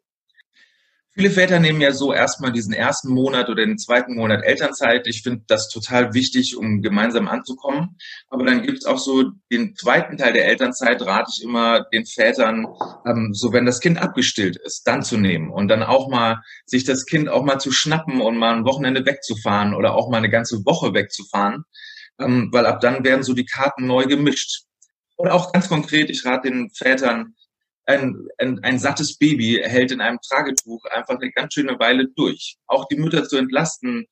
Viele 1.14 1.30
Väter 1.30 1.60
nehmen 1.60 1.82
ja 1.82 1.92
so 1.92 2.14
erstmal 2.14 2.52
diesen 2.52 2.72
ersten 2.72 3.12
Monat 3.12 3.50
oder 3.50 3.66
den 3.66 3.76
zweiten 3.76 4.14
Monat 4.14 4.44
Elternzeit. 4.44 5.06
Ich 5.06 5.22
finde 5.22 5.42
das 5.46 5.68
total 5.68 6.14
wichtig, 6.14 6.56
um 6.56 6.80
gemeinsam 6.80 7.28
anzukommen. 7.28 7.98
Aber 8.30 8.46
dann 8.46 8.62
gibt 8.62 8.78
es 8.78 8.86
auch 8.86 8.98
so 8.98 9.24
den 9.50 9.76
zweiten 9.76 10.16
Teil 10.16 10.32
der 10.32 10.46
Elternzeit, 10.46 11.02
rate 11.02 11.30
ich 11.36 11.44
immer 11.44 11.84
den 11.92 12.06
Vätern, 12.06 12.66
ähm, 13.06 13.34
so 13.34 13.52
wenn 13.52 13.66
das 13.66 13.80
Kind 13.80 13.98
abgestillt 13.98 14.56
ist, 14.56 14.86
dann 14.86 15.02
zu 15.02 15.18
nehmen 15.18 15.50
und 15.50 15.68
dann 15.68 15.82
auch 15.82 16.08
mal 16.08 16.40
sich 16.64 16.84
das 16.84 17.04
Kind 17.04 17.28
auch 17.28 17.44
mal 17.44 17.58
zu 17.58 17.72
schnappen 17.72 18.22
und 18.22 18.38
mal 18.38 18.54
ein 18.54 18.64
Wochenende 18.64 19.04
wegzufahren 19.04 19.74
oder 19.74 19.94
auch 19.94 20.08
mal 20.08 20.16
eine 20.16 20.30
ganze 20.30 20.64
Woche 20.64 20.94
wegzufahren, 20.94 21.64
ähm, 22.20 22.48
weil 22.52 22.64
ab 22.64 22.80
dann 22.80 23.04
werden 23.04 23.22
so 23.22 23.34
die 23.34 23.44
Karten 23.44 23.86
neu 23.86 24.06
gemischt. 24.06 24.62
Oder 25.18 25.34
auch 25.34 25.52
ganz 25.52 25.68
konkret, 25.68 26.08
ich 26.08 26.24
rate 26.24 26.48
den 26.48 26.70
Vätern, 26.70 27.34
ein, 27.86 28.28
ein, 28.38 28.60
ein 28.62 28.78
sattes 28.78 29.16
Baby 29.18 29.60
hält 29.62 29.90
in 29.90 30.00
einem 30.00 30.18
Tragetuch 30.26 30.84
einfach 30.86 31.16
eine 31.16 31.32
ganz 31.32 31.54
schöne 31.54 31.78
Weile 31.78 32.08
durch. 32.16 32.56
Auch 32.66 32.86
die 32.88 32.96
Mütter 32.96 33.24
zu 33.24 33.36
entlasten, 33.36 34.06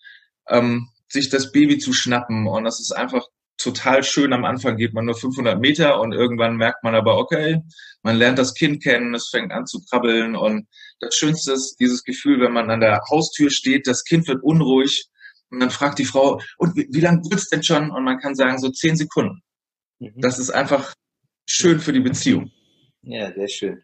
ähm, 0.48 0.88
sich 1.08 1.28
das 1.28 1.52
Baby 1.52 1.78
zu 1.78 1.92
schnappen 1.92 2.46
und 2.46 2.64
das 2.64 2.80
ist 2.80 2.92
einfach 2.92 3.26
total 3.58 4.02
schön. 4.02 4.32
Am 4.32 4.44
Anfang 4.44 4.76
geht 4.76 4.94
man 4.94 5.04
nur 5.04 5.14
500 5.14 5.60
Meter 5.60 6.00
und 6.00 6.12
irgendwann 6.12 6.56
merkt 6.56 6.82
man 6.82 6.94
aber, 6.94 7.18
okay, 7.18 7.60
man 8.02 8.16
lernt 8.16 8.38
das 8.38 8.54
Kind 8.54 8.82
kennen, 8.82 9.14
es 9.14 9.28
fängt 9.28 9.52
an 9.52 9.66
zu 9.66 9.80
krabbeln 9.90 10.34
und 10.34 10.66
das 11.00 11.14
Schönste 11.14 11.52
ist 11.52 11.76
dieses 11.78 12.02
Gefühl, 12.04 12.40
wenn 12.40 12.52
man 12.52 12.70
an 12.70 12.80
der 12.80 13.02
Haustür 13.10 13.50
steht, 13.50 13.86
das 13.86 14.04
Kind 14.04 14.26
wird 14.28 14.42
unruhig 14.42 15.08
und 15.50 15.60
dann 15.60 15.70
fragt 15.70 15.98
die 15.98 16.04
Frau, 16.04 16.40
und 16.58 16.76
wie, 16.76 16.88
wie 16.90 17.00
lange 17.00 17.22
wird's 17.28 17.48
denn 17.48 17.62
schon? 17.62 17.90
Und 17.90 18.04
man 18.04 18.18
kann 18.18 18.34
sagen, 18.34 18.58
so 18.58 18.70
zehn 18.70 18.96
Sekunden. 18.96 19.42
Mhm. 19.98 20.12
Das 20.16 20.38
ist 20.38 20.50
einfach 20.50 20.94
schön 21.48 21.80
für 21.80 21.92
die 21.92 22.00
Beziehung. 22.00 22.50
Ja, 23.02 23.32
sehr 23.32 23.48
schön. 23.48 23.82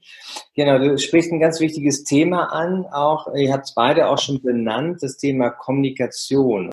Genau, 0.55 0.79
du 0.79 0.99
sprichst 0.99 1.33
ein 1.33 1.41
ganz 1.41 1.61
wichtiges 1.61 2.05
Thema 2.05 2.53
an, 2.53 2.85
auch, 2.87 3.35
ihr 3.35 3.53
habt 3.53 3.65
es 3.65 3.75
beide 3.75 4.09
auch 4.09 4.19
schon 4.19 4.43
benannt, 4.43 5.03
das 5.03 5.17
Thema 5.17 5.51
Kommunikation. 5.51 6.71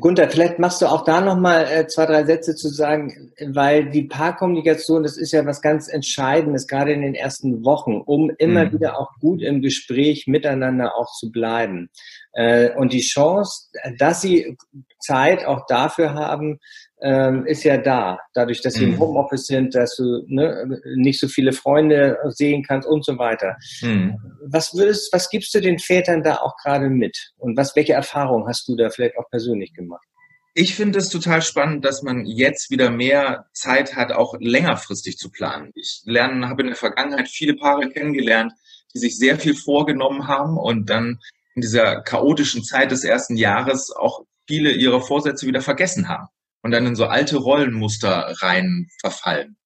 Gunther, 0.00 0.30
vielleicht 0.30 0.58
machst 0.58 0.80
du 0.80 0.86
auch 0.86 1.04
da 1.04 1.20
nochmal 1.20 1.66
äh, 1.70 1.86
zwei, 1.86 2.06
drei 2.06 2.24
Sätze 2.24 2.54
zu 2.54 2.68
sagen, 2.68 3.32
weil 3.48 3.90
die 3.90 4.04
Paarkommunikation, 4.04 5.02
das 5.02 5.18
ist 5.18 5.32
ja 5.32 5.44
was 5.44 5.60
ganz 5.60 5.88
Entscheidendes, 5.88 6.66
gerade 6.66 6.92
in 6.92 7.02
den 7.02 7.14
ersten 7.14 7.62
Wochen, 7.64 8.00
um 8.00 8.30
immer 8.38 8.64
mhm. 8.64 8.72
wieder 8.72 8.98
auch 8.98 9.10
gut 9.20 9.42
im 9.42 9.60
Gespräch 9.60 10.26
miteinander 10.26 10.96
auch 10.96 11.12
zu 11.12 11.30
bleiben. 11.30 11.90
Äh, 12.34 12.70
und 12.76 12.92
die 12.92 13.00
Chance, 13.00 13.68
dass 13.98 14.22
sie 14.22 14.56
Zeit 15.00 15.44
auch 15.44 15.66
dafür 15.66 16.14
haben, 16.14 16.58
ähm, 17.02 17.44
ist 17.46 17.64
ja 17.64 17.76
da. 17.76 18.18
Dadurch, 18.32 18.62
dass 18.62 18.74
sie 18.74 18.86
mhm. 18.86 18.94
im 18.94 19.00
Homeoffice 19.00 19.46
sind, 19.46 19.74
dass 19.74 19.96
du 19.96 20.22
ne, 20.28 20.80
nicht 20.96 21.20
so 21.20 21.28
viele 21.28 21.52
Freunde 21.52 22.16
sehen 22.28 22.62
kannst 22.66 22.88
und 22.88 23.04
so 23.04 23.18
weiter. 23.18 23.56
Mhm. 23.82 24.16
Was 24.46 24.72
würdest, 24.74 25.12
was 25.12 25.28
gibst 25.28 25.52
du 25.54 25.60
den 25.60 25.78
Vätern 25.78 26.22
da 26.22 26.36
auch 26.36 26.56
gerade 26.62 26.88
mit? 26.88 27.32
Und 27.38 27.56
was, 27.56 27.76
welche 27.76 27.94
Erfahrungen 27.94 28.46
hast 28.46 28.68
du 28.68 28.76
da 28.76 28.88
vielleicht 28.88 29.18
auch 29.18 29.28
persönlich 29.30 29.74
gemacht? 29.74 30.06
Ich 30.54 30.74
finde 30.74 30.98
es 30.98 31.08
total 31.08 31.40
spannend, 31.40 31.84
dass 31.84 32.02
man 32.02 32.26
jetzt 32.26 32.70
wieder 32.70 32.90
mehr 32.90 33.46
Zeit 33.54 33.96
hat, 33.96 34.12
auch 34.12 34.34
längerfristig 34.38 35.16
zu 35.16 35.30
planen. 35.30 35.70
Ich 35.74 36.02
lerne, 36.04 36.48
habe 36.48 36.62
in 36.62 36.68
der 36.68 36.76
Vergangenheit 36.76 37.28
viele 37.28 37.56
Paare 37.56 37.88
kennengelernt, 37.88 38.52
die 38.94 38.98
sich 38.98 39.16
sehr 39.16 39.38
viel 39.38 39.54
vorgenommen 39.54 40.28
haben 40.28 40.58
und 40.58 40.90
dann 40.90 41.18
in 41.54 41.62
dieser 41.62 42.02
chaotischen 42.02 42.64
Zeit 42.64 42.90
des 42.90 43.04
ersten 43.04 43.36
Jahres 43.36 43.90
auch 43.90 44.24
viele 44.46 44.72
ihrer 44.72 45.00
Vorsätze 45.00 45.46
wieder 45.46 45.60
vergessen 45.60 46.08
haben 46.08 46.28
und 46.62 46.70
dann 46.70 46.86
in 46.86 46.96
so 46.96 47.06
alte 47.06 47.36
Rollenmuster 47.36 48.34
rein 48.40 48.88
verfallen. 49.00 49.56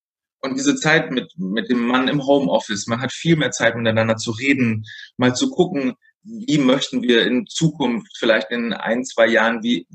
Und 0.41 0.55
diese 0.55 0.77
Zeit 0.77 1.11
mit, 1.11 1.33
mit 1.37 1.71
dem 1.71 1.87
Mann 1.87 2.09
im 2.09 2.25
Homeoffice, 2.25 2.87
man 2.87 3.01
hat 3.01 3.13
viel 3.13 3.37
mehr 3.37 3.51
Zeit 3.51 3.75
miteinander 3.75 4.17
zu 4.17 4.31
reden, 4.33 4.85
mal 5.17 5.35
zu 5.35 5.51
gucken, 5.51 5.95
wie 6.23 6.59
möchten 6.59 7.03
wir 7.03 7.25
in 7.25 7.47
Zukunft, 7.47 8.17
vielleicht 8.19 8.51
in 8.51 8.73
ein, 8.73 9.05
zwei 9.05 9.29
Jahren, 9.29 9.63
wie, 9.63 9.87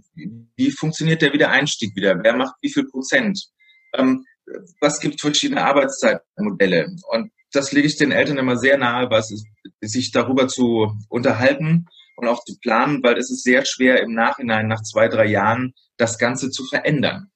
wie 0.55 0.71
funktioniert 0.71 1.21
der 1.21 1.33
Wiedereinstieg 1.33 1.95
wieder? 1.95 2.23
Wer 2.23 2.35
macht 2.35 2.55
wie 2.61 2.71
viel 2.71 2.85
Prozent? 2.85 3.49
Ähm, 3.93 4.25
was 4.79 4.99
gibt 4.99 5.19
verschiedene 5.19 5.63
Arbeitszeitmodelle? 5.63 6.95
Und 7.09 7.31
das 7.51 7.71
lege 7.71 7.87
ich 7.87 7.97
den 7.97 8.11
Eltern 8.11 8.37
immer 8.37 8.57
sehr 8.57 8.77
nahe, 8.77 9.09
was 9.09 9.31
ist, 9.31 9.45
sich 9.81 10.11
darüber 10.11 10.47
zu 10.47 10.93
unterhalten 11.09 11.85
und 12.15 12.27
auch 12.27 12.43
zu 12.43 12.57
planen, 12.59 13.03
weil 13.03 13.17
es 13.17 13.31
ist 13.31 13.43
sehr 13.43 13.65
schwer 13.65 14.01
im 14.01 14.13
Nachhinein 14.13 14.67
nach 14.67 14.83
zwei, 14.83 15.07
drei 15.07 15.25
Jahren 15.25 15.73
das 15.97 16.17
Ganze 16.17 16.49
zu 16.49 16.65
verändern. 16.65 17.31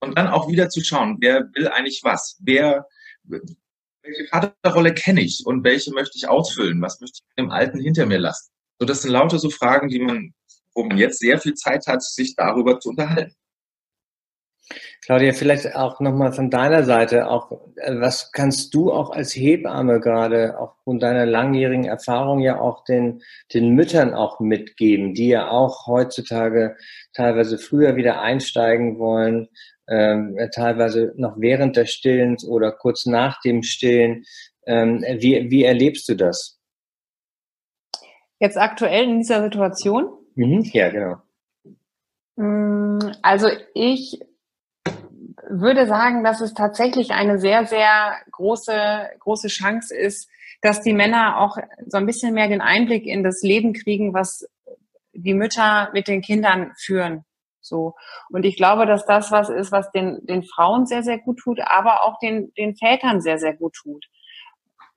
Und 0.00 0.16
dann 0.16 0.28
auch 0.28 0.48
wieder 0.48 0.68
zu 0.68 0.82
schauen, 0.82 1.16
wer 1.20 1.48
will 1.54 1.68
eigentlich 1.68 2.00
was? 2.04 2.38
Wer, 2.40 2.86
welche 3.24 4.26
Vaterrolle 4.30 4.94
kenne 4.94 5.22
ich 5.22 5.42
und 5.44 5.64
welche 5.64 5.92
möchte 5.92 6.16
ich 6.16 6.28
ausfüllen? 6.28 6.80
Was 6.80 7.00
möchte 7.00 7.20
ich 7.22 7.24
im 7.36 7.50
Alten 7.50 7.80
hinter 7.80 8.06
mir 8.06 8.18
lassen? 8.18 8.50
So, 8.78 8.86
das 8.86 9.02
sind 9.02 9.10
lauter 9.10 9.38
so 9.38 9.50
Fragen, 9.50 9.88
die 9.88 9.98
man, 9.98 10.34
wo 10.74 10.84
man 10.84 10.98
jetzt 10.98 11.18
sehr 11.18 11.40
viel 11.40 11.54
Zeit 11.54 11.86
hat, 11.88 12.02
sich 12.02 12.36
darüber 12.36 12.78
zu 12.78 12.90
unterhalten. 12.90 13.34
Claudia, 15.04 15.32
vielleicht 15.32 15.74
auch 15.74 16.00
nochmal 16.00 16.32
von 16.32 16.50
deiner 16.50 16.84
Seite, 16.84 17.28
auch 17.30 17.52
äh, 17.76 17.94
was 18.00 18.32
kannst 18.32 18.74
du 18.74 18.92
auch 18.92 19.10
als 19.10 19.34
Hebamme 19.34 20.00
gerade 20.00 20.58
aufgrund 20.58 21.02
deiner 21.02 21.24
langjährigen 21.24 21.84
Erfahrung 21.84 22.40
ja 22.40 22.60
auch 22.60 22.84
den, 22.84 23.22
den 23.54 23.70
Müttern 23.70 24.12
auch 24.12 24.40
mitgeben, 24.40 25.14
die 25.14 25.28
ja 25.28 25.50
auch 25.50 25.86
heutzutage 25.86 26.76
teilweise 27.14 27.58
früher 27.58 27.96
wieder 27.96 28.20
einsteigen 28.20 28.98
wollen, 28.98 29.48
ähm, 29.88 30.36
teilweise 30.54 31.14
noch 31.16 31.36
während 31.38 31.76
des 31.76 31.90
Stillens 31.90 32.46
oder 32.46 32.72
kurz 32.72 33.06
nach 33.06 33.40
dem 33.40 33.62
Stillen. 33.62 34.24
Ähm, 34.66 35.02
wie, 35.02 35.50
wie 35.50 35.64
erlebst 35.64 36.08
du 36.08 36.14
das? 36.16 36.60
Jetzt 38.40 38.58
aktuell 38.58 39.04
in 39.04 39.18
dieser 39.18 39.42
Situation? 39.42 40.10
Mhm, 40.34 40.62
ja, 40.72 40.90
genau. 40.90 41.16
Mm, 42.36 42.98
also 43.22 43.48
ich 43.74 44.20
würde 45.48 45.86
sagen, 45.86 46.24
dass 46.24 46.40
es 46.40 46.54
tatsächlich 46.54 47.12
eine 47.12 47.38
sehr, 47.38 47.66
sehr 47.66 48.16
große, 48.30 49.10
große 49.20 49.48
Chance 49.48 49.96
ist, 49.96 50.28
dass 50.60 50.82
die 50.82 50.92
Männer 50.92 51.38
auch 51.38 51.56
so 51.86 51.96
ein 51.98 52.06
bisschen 52.06 52.34
mehr 52.34 52.48
den 52.48 52.60
Einblick 52.60 53.06
in 53.06 53.22
das 53.22 53.42
Leben 53.42 53.72
kriegen, 53.72 54.12
was 54.12 54.46
die 55.12 55.34
Mütter 55.34 55.90
mit 55.92 56.08
den 56.08 56.20
Kindern 56.20 56.72
führen. 56.76 57.24
So. 57.60 57.94
Und 58.30 58.44
ich 58.44 58.56
glaube, 58.56 58.86
dass 58.86 59.04
das 59.04 59.30
was 59.30 59.48
ist, 59.48 59.72
was 59.72 59.90
den, 59.92 60.24
den 60.26 60.42
Frauen 60.42 60.86
sehr, 60.86 61.02
sehr 61.02 61.18
gut 61.18 61.38
tut, 61.38 61.60
aber 61.60 62.04
auch 62.04 62.18
den, 62.18 62.52
den 62.54 62.76
Vätern 62.76 63.20
sehr, 63.20 63.38
sehr 63.38 63.54
gut 63.54 63.74
tut. 63.74 64.06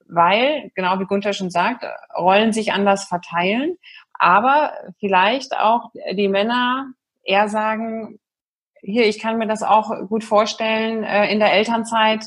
Weil, 0.08 0.72
genau 0.76 1.00
wie 1.00 1.06
Gunther 1.06 1.34
schon 1.34 1.50
sagt, 1.50 1.86
Rollen 2.18 2.52
sich 2.54 2.74
anders 2.74 3.06
verteilen, 3.06 3.78
aber 4.14 4.74
vielleicht 5.00 5.58
auch 5.58 5.92
die 6.14 6.28
Männer 6.28 6.88
eher 7.24 7.48
sagen, 7.48 8.20
hier, 8.82 9.06
ich 9.06 9.20
kann 9.20 9.38
mir 9.38 9.48
das 9.48 9.64
auch 9.64 9.92
gut 10.08 10.24
vorstellen, 10.24 11.04
äh, 11.04 11.32
in 11.32 11.40
der 11.40 11.54
Elternzeit 11.54 12.26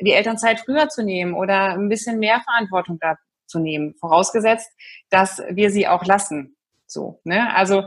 die 0.00 0.12
Elternzeit 0.12 0.60
früher 0.60 0.88
zu 0.88 1.02
nehmen 1.02 1.34
oder 1.34 1.70
ein 1.70 1.88
bisschen 1.88 2.18
mehr 2.18 2.40
Verantwortung 2.40 2.98
da 3.00 3.16
zu 3.46 3.58
nehmen, 3.58 3.94
vorausgesetzt, 3.94 4.70
dass 5.10 5.42
wir 5.50 5.70
sie 5.70 5.88
auch 5.88 6.04
lassen. 6.04 6.56
So, 6.86 7.20
ne? 7.24 7.54
Also 7.54 7.84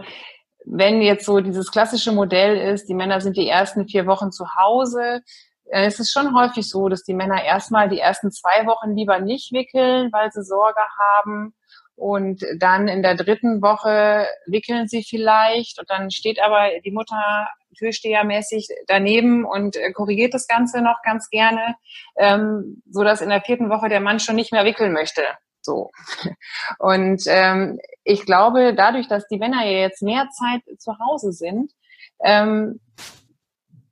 wenn 0.65 1.01
jetzt 1.01 1.25
so 1.25 1.39
dieses 1.39 1.71
klassische 1.71 2.12
Modell 2.12 2.58
ist, 2.73 2.89
die 2.89 2.93
Männer 2.93 3.21
sind 3.21 3.38
die 3.38 3.47
ersten 3.47 3.88
vier 3.88 4.05
Wochen 4.08 4.32
zu 4.32 4.55
Hause, 4.55 5.21
äh, 5.65 5.86
es 5.86 5.99
ist 5.99 6.12
schon 6.12 6.36
häufig 6.36 6.69
so, 6.69 6.89
dass 6.89 7.03
die 7.03 7.13
Männer 7.13 7.43
erstmal 7.43 7.89
die 7.89 7.99
ersten 7.99 8.32
zwei 8.32 8.65
Wochen 8.65 8.95
lieber 8.95 9.19
nicht 9.19 9.51
wickeln, 9.51 10.12
weil 10.12 10.32
sie 10.32 10.43
Sorge 10.43 10.82
haben. 11.17 11.53
Und 11.99 12.45
dann 12.57 12.88
in 12.88 13.01
der 13.03 13.15
dritten 13.15 13.62
Woche 13.62 14.25
wickeln 14.45 14.88
sie 14.88 15.03
vielleicht 15.03 15.79
und 15.79 15.89
dann 15.89 16.12
steht 16.12 16.41
aber 16.41 16.69
die 16.83 16.91
Mutter 16.91 17.49
türstehermäßig 17.77 18.67
daneben 18.88 19.45
und 19.45 19.75
äh, 19.75 19.91
korrigiert 19.91 20.33
das 20.33 20.47
Ganze 20.47 20.81
noch 20.81 21.01
ganz 21.03 21.29
gerne, 21.29 21.75
ähm, 22.17 22.81
so 22.89 23.03
dass 23.03 23.21
in 23.21 23.29
der 23.29 23.41
vierten 23.41 23.69
Woche 23.69 23.89
der 23.89 23.99
Mann 23.99 24.19
schon 24.19 24.35
nicht 24.35 24.51
mehr 24.51 24.65
wickeln 24.65 24.93
möchte. 24.93 25.21
So. 25.62 25.91
Und 26.79 27.23
ähm, 27.27 27.79
ich 28.03 28.25
glaube, 28.25 28.73
dadurch, 28.73 29.07
dass 29.07 29.27
die 29.27 29.38
Männer 29.38 29.65
ja 29.65 29.79
jetzt 29.79 30.01
mehr 30.01 30.29
Zeit 30.29 30.62
zu 30.79 30.97
Hause 30.99 31.31
sind, 31.31 31.71
ähm, 32.23 32.79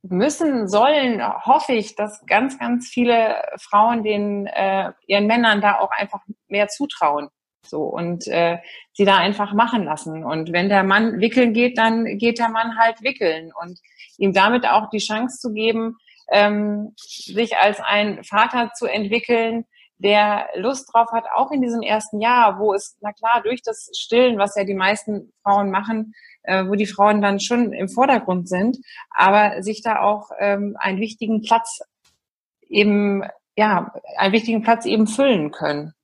müssen, 0.02 0.68
sollen, 0.68 1.22
hoffe 1.44 1.72
ich, 1.74 1.94
dass 1.94 2.24
ganz, 2.26 2.58
ganz 2.58 2.88
viele 2.88 3.42
Frauen 3.60 4.02
den 4.02 4.46
äh, 4.46 4.92
ihren 5.06 5.26
Männern 5.26 5.60
da 5.60 5.78
auch 5.78 5.90
einfach 5.90 6.20
mehr 6.48 6.68
zutrauen. 6.68 7.28
So 7.66 7.82
und 7.82 8.26
äh, 8.28 8.58
sie 8.92 9.04
da 9.04 9.16
einfach 9.16 9.52
machen 9.52 9.84
lassen. 9.84 10.24
Und 10.24 10.52
wenn 10.52 10.68
der 10.68 10.84
Mann 10.84 11.20
wickeln 11.20 11.52
geht, 11.52 11.78
dann 11.78 12.04
geht 12.18 12.38
der 12.38 12.48
Mann 12.48 12.78
halt 12.78 13.02
wickeln 13.02 13.52
und 13.62 13.78
ihm 14.16 14.32
damit 14.32 14.66
auch 14.66 14.90
die 14.90 14.98
Chance 14.98 15.38
zu 15.38 15.52
geben, 15.52 15.96
ähm, 16.30 16.94
sich 16.96 17.56
als 17.56 17.80
ein 17.80 18.22
Vater 18.24 18.72
zu 18.74 18.86
entwickeln, 18.86 19.64
der 19.98 20.48
Lust 20.54 20.92
drauf 20.92 21.10
hat, 21.12 21.24
auch 21.34 21.50
in 21.50 21.60
diesem 21.60 21.82
ersten 21.82 22.20
Jahr, 22.20 22.58
wo 22.58 22.72
es, 22.72 22.96
na 23.00 23.12
klar, 23.12 23.42
durch 23.42 23.62
das 23.62 23.90
Stillen, 23.96 24.38
was 24.38 24.54
ja 24.54 24.64
die 24.64 24.74
meisten 24.74 25.32
Frauen 25.42 25.70
machen, 25.70 26.14
äh, 26.44 26.64
wo 26.66 26.74
die 26.74 26.86
Frauen 26.86 27.20
dann 27.20 27.40
schon 27.40 27.72
im 27.72 27.88
Vordergrund 27.88 28.48
sind, 28.48 28.78
aber 29.10 29.62
sich 29.62 29.82
da 29.82 30.00
auch 30.00 30.30
ähm, 30.38 30.76
einen 30.78 31.00
wichtigen 31.00 31.42
Platz 31.42 31.80
eben, 32.68 33.24
ja, 33.56 33.92
einen 34.16 34.32
wichtigen 34.32 34.62
Platz 34.62 34.86
eben 34.86 35.06
füllen 35.06 35.50
können. 35.50 35.94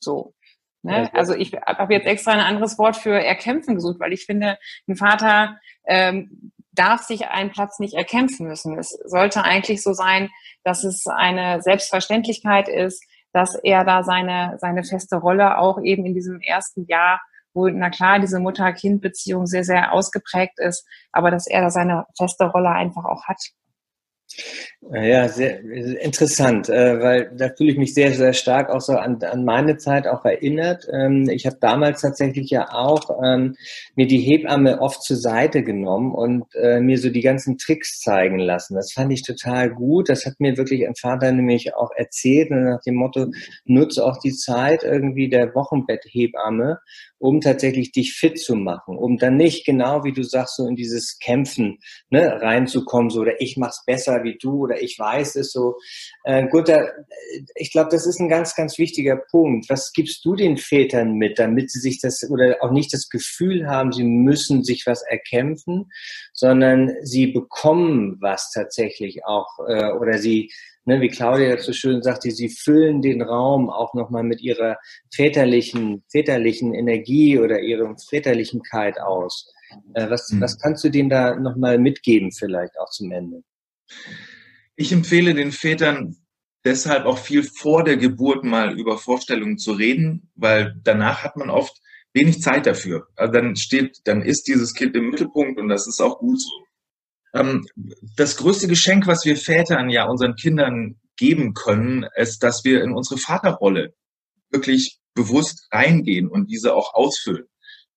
So. 0.00 0.34
Ne? 0.82 1.10
Also 1.14 1.34
ich 1.34 1.52
habe 1.54 1.94
jetzt 1.94 2.06
extra 2.06 2.32
ein 2.32 2.40
anderes 2.40 2.78
Wort 2.78 2.96
für 2.96 3.14
erkämpfen 3.14 3.76
gesucht, 3.76 4.00
weil 4.00 4.12
ich 4.12 4.26
finde, 4.26 4.58
ein 4.88 4.96
Vater 4.96 5.58
ähm, 5.86 6.52
darf 6.72 7.02
sich 7.02 7.28
einen 7.28 7.50
Platz 7.50 7.78
nicht 7.78 7.94
erkämpfen 7.94 8.48
müssen. 8.48 8.78
Es 8.78 8.90
sollte 9.04 9.44
eigentlich 9.44 9.82
so 9.82 9.92
sein, 9.92 10.30
dass 10.64 10.84
es 10.84 11.06
eine 11.06 11.62
Selbstverständlichkeit 11.62 12.68
ist, 12.68 13.04
dass 13.32 13.54
er 13.54 13.84
da 13.84 14.02
seine, 14.02 14.56
seine 14.58 14.84
feste 14.84 15.16
Rolle 15.16 15.58
auch 15.58 15.80
eben 15.82 16.04
in 16.04 16.14
diesem 16.14 16.40
ersten 16.40 16.86
Jahr, 16.86 17.20
wo, 17.54 17.68
na 17.68 17.90
klar, 17.90 18.18
diese 18.18 18.40
Mutter-Kind-Beziehung 18.40 19.46
sehr, 19.46 19.64
sehr 19.64 19.92
ausgeprägt 19.92 20.58
ist, 20.58 20.86
aber 21.12 21.30
dass 21.30 21.46
er 21.46 21.60
da 21.60 21.70
seine 21.70 22.06
feste 22.16 22.46
Rolle 22.46 22.70
einfach 22.70 23.04
auch 23.04 23.24
hat. 23.24 23.38
Ja, 24.90 25.28
sehr 25.28 25.60
interessant, 25.60 26.68
äh, 26.68 27.00
weil 27.00 27.30
da 27.36 27.50
fühle 27.56 27.70
ich 27.72 27.78
mich 27.78 27.94
sehr, 27.94 28.12
sehr 28.12 28.32
stark 28.32 28.68
auch 28.68 28.80
so 28.80 28.94
an, 28.94 29.22
an 29.22 29.44
meine 29.44 29.76
Zeit 29.76 30.08
auch 30.08 30.24
erinnert. 30.24 30.86
Ähm, 30.92 31.28
ich 31.30 31.46
habe 31.46 31.56
damals 31.60 32.00
tatsächlich 32.00 32.50
ja 32.50 32.68
auch 32.72 33.22
ähm, 33.22 33.54
mir 33.94 34.06
die 34.06 34.18
Hebamme 34.18 34.80
oft 34.80 35.02
zur 35.02 35.16
Seite 35.16 35.62
genommen 35.62 36.12
und 36.12 36.44
äh, 36.54 36.80
mir 36.80 36.98
so 36.98 37.10
die 37.10 37.20
ganzen 37.20 37.58
Tricks 37.58 38.00
zeigen 38.00 38.38
lassen. 38.38 38.74
Das 38.74 38.92
fand 38.92 39.12
ich 39.12 39.22
total 39.22 39.70
gut. 39.70 40.08
Das 40.08 40.26
hat 40.26 40.40
mir 40.40 40.56
wirklich 40.56 40.86
ein 40.86 40.96
Vater 40.96 41.30
nämlich 41.30 41.74
auch 41.74 41.90
erzählt 41.96 42.50
nach 42.50 42.80
dem 42.82 42.96
Motto, 42.96 43.26
nutze 43.64 44.04
auch 44.04 44.18
die 44.18 44.32
Zeit 44.32 44.82
irgendwie 44.82 45.28
der 45.28 45.54
Wochenbetthebamme 45.54 46.78
um 47.22 47.40
tatsächlich 47.40 47.92
dich 47.92 48.14
fit 48.14 48.36
zu 48.36 48.56
machen, 48.56 48.98
um 48.98 49.16
dann 49.16 49.36
nicht 49.36 49.64
genau, 49.64 50.02
wie 50.02 50.12
du 50.12 50.24
sagst, 50.24 50.56
so 50.56 50.66
in 50.66 50.74
dieses 50.74 51.20
Kämpfen 51.20 51.78
ne, 52.10 52.40
reinzukommen, 52.42 53.10
so 53.10 53.20
oder 53.20 53.40
ich 53.40 53.56
mach's 53.56 53.84
besser 53.86 54.21
wie 54.24 54.38
du 54.40 54.64
oder 54.64 54.80
ich 54.80 54.98
weiß 54.98 55.36
es 55.36 55.52
so. 55.52 55.76
Äh, 56.24 56.46
Gunther, 56.48 56.92
ich 57.54 57.72
glaube, 57.72 57.90
das 57.90 58.06
ist 58.06 58.20
ein 58.20 58.28
ganz, 58.28 58.54
ganz 58.54 58.78
wichtiger 58.78 59.16
Punkt. 59.16 59.68
Was 59.68 59.92
gibst 59.92 60.24
du 60.24 60.34
den 60.34 60.56
Vätern 60.56 61.14
mit, 61.14 61.38
damit 61.38 61.70
sie 61.70 61.80
sich 61.80 62.00
das 62.00 62.28
oder 62.28 62.56
auch 62.60 62.70
nicht 62.70 62.92
das 62.92 63.08
Gefühl 63.08 63.68
haben, 63.68 63.92
sie 63.92 64.04
müssen 64.04 64.64
sich 64.64 64.84
was 64.86 65.02
erkämpfen, 65.02 65.90
sondern 66.32 66.92
sie 67.02 67.28
bekommen 67.28 68.18
was 68.20 68.50
tatsächlich 68.52 69.24
auch 69.24 69.58
äh, 69.66 69.92
oder 69.92 70.18
sie 70.18 70.50
ne, 70.84 71.00
wie 71.00 71.08
Claudia 71.08 71.58
so 71.58 71.72
schön 71.72 72.02
sagte, 72.02 72.30
sie 72.30 72.48
füllen 72.48 73.02
den 73.02 73.22
Raum 73.22 73.70
auch 73.70 73.94
nochmal 73.94 74.22
mit 74.22 74.40
ihrer 74.40 74.76
väterlichen, 75.14 76.02
väterlichen 76.10 76.74
Energie 76.74 77.38
oder 77.38 77.60
ihrer 77.60 77.94
Väterlichenkeit 78.08 79.00
aus. 79.00 79.52
Äh, 79.94 80.10
was, 80.10 80.30
mhm. 80.30 80.40
was 80.40 80.58
kannst 80.58 80.84
du 80.84 80.90
denen 80.90 81.08
da 81.08 81.34
nochmal 81.36 81.78
mitgeben 81.78 82.30
vielleicht 82.32 82.78
auch 82.78 82.90
zum 82.90 83.10
Ende? 83.12 83.42
Ich 84.76 84.92
empfehle 84.92 85.34
den 85.34 85.52
Vätern 85.52 86.16
deshalb 86.64 87.06
auch 87.06 87.18
viel 87.18 87.42
vor 87.42 87.84
der 87.84 87.96
Geburt 87.96 88.44
mal 88.44 88.78
über 88.78 88.98
Vorstellungen 88.98 89.58
zu 89.58 89.72
reden, 89.72 90.30
weil 90.34 90.74
danach 90.82 91.24
hat 91.24 91.36
man 91.36 91.50
oft 91.50 91.76
wenig 92.12 92.40
Zeit 92.40 92.66
dafür. 92.66 93.08
Also 93.16 93.32
dann 93.32 93.56
steht, 93.56 94.00
dann 94.04 94.22
ist 94.22 94.46
dieses 94.46 94.74
Kind 94.74 94.94
im 94.96 95.10
Mittelpunkt 95.10 95.58
und 95.58 95.68
das 95.68 95.86
ist 95.86 96.00
auch 96.00 96.18
gut 96.18 96.40
so. 96.40 96.50
Ähm, 97.34 97.66
das 98.16 98.36
größte 98.36 98.68
Geschenk, 98.68 99.06
was 99.06 99.24
wir 99.24 99.36
Vätern 99.36 99.88
ja 99.90 100.06
unseren 100.06 100.36
Kindern 100.36 101.00
geben 101.16 101.54
können, 101.54 102.06
ist, 102.16 102.42
dass 102.42 102.64
wir 102.64 102.82
in 102.82 102.92
unsere 102.92 103.18
Vaterrolle 103.18 103.94
wirklich 104.50 104.98
bewusst 105.14 105.68
reingehen 105.72 106.28
und 106.28 106.50
diese 106.50 106.74
auch 106.74 106.94
ausfüllen. 106.94 107.46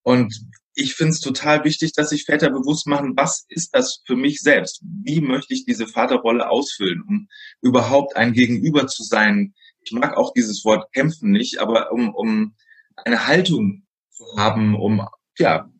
Und 0.03 0.33
ich 0.75 0.93
finde 0.93 1.13
es 1.13 1.21
total 1.21 1.63
wichtig, 1.63 1.93
dass 1.93 2.09
sich 2.09 2.25
Väter 2.25 2.49
bewusst 2.49 2.85
machen, 2.85 3.15
was 3.15 3.45
ist 3.47 3.73
das 3.73 4.01
für 4.05 4.17
mich 4.17 4.41
selbst? 4.41 4.81
Wie 4.83 5.21
möchte 5.21 5.53
ich 5.53 5.65
diese 5.65 5.87
Vaterrolle 5.87 6.49
ausfüllen, 6.49 7.01
um 7.07 7.27
überhaupt 7.61 8.17
ein 8.17 8.33
Gegenüber 8.33 8.85
zu 8.87 9.03
sein? 9.03 9.55
Ich 9.81 9.93
mag 9.93 10.17
auch 10.17 10.33
dieses 10.33 10.65
Wort 10.65 10.91
kämpfen 10.91 11.31
nicht, 11.31 11.59
aber 11.59 11.91
um, 11.91 12.13
um 12.13 12.55
eine 12.97 13.25
Haltung 13.25 13.85
zu 14.11 14.25
haben, 14.37 14.75
um, 14.75 15.07
ja, 15.37 15.71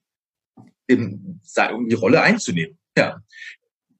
um 0.89 1.89
die 1.89 1.95
Rolle 1.95 2.21
einzunehmen. 2.21 2.77
Ja. 2.97 3.21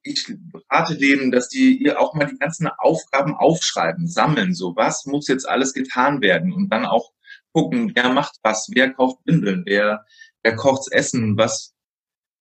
Ich 0.02 0.32
rate 0.70 0.98
denen, 0.98 1.32
dass 1.32 1.50
die 1.50 1.78
ihr 1.78 2.00
auch 2.00 2.14
mal 2.14 2.28
die 2.28 2.38
ganzen 2.38 2.68
Aufgaben 2.68 3.36
aufschreiben, 3.36 4.08
sammeln. 4.08 4.54
So, 4.54 4.76
was 4.76 5.06
muss 5.06 5.28
jetzt 5.28 5.50
alles 5.50 5.74
getan 5.74 6.22
werden? 6.22 6.54
Und 6.54 6.70
dann 6.70 6.86
auch 6.86 7.12
gucken, 7.52 7.92
wer 7.96 8.10
macht 8.14 8.36
was, 8.44 8.70
wer 8.72 8.94
kauft 8.94 9.20
Windeln, 9.26 9.64
wer, 9.66 10.06
wer 10.46 10.56
kocht's 10.56 10.88
Essen, 10.92 11.38
was, 11.38 11.74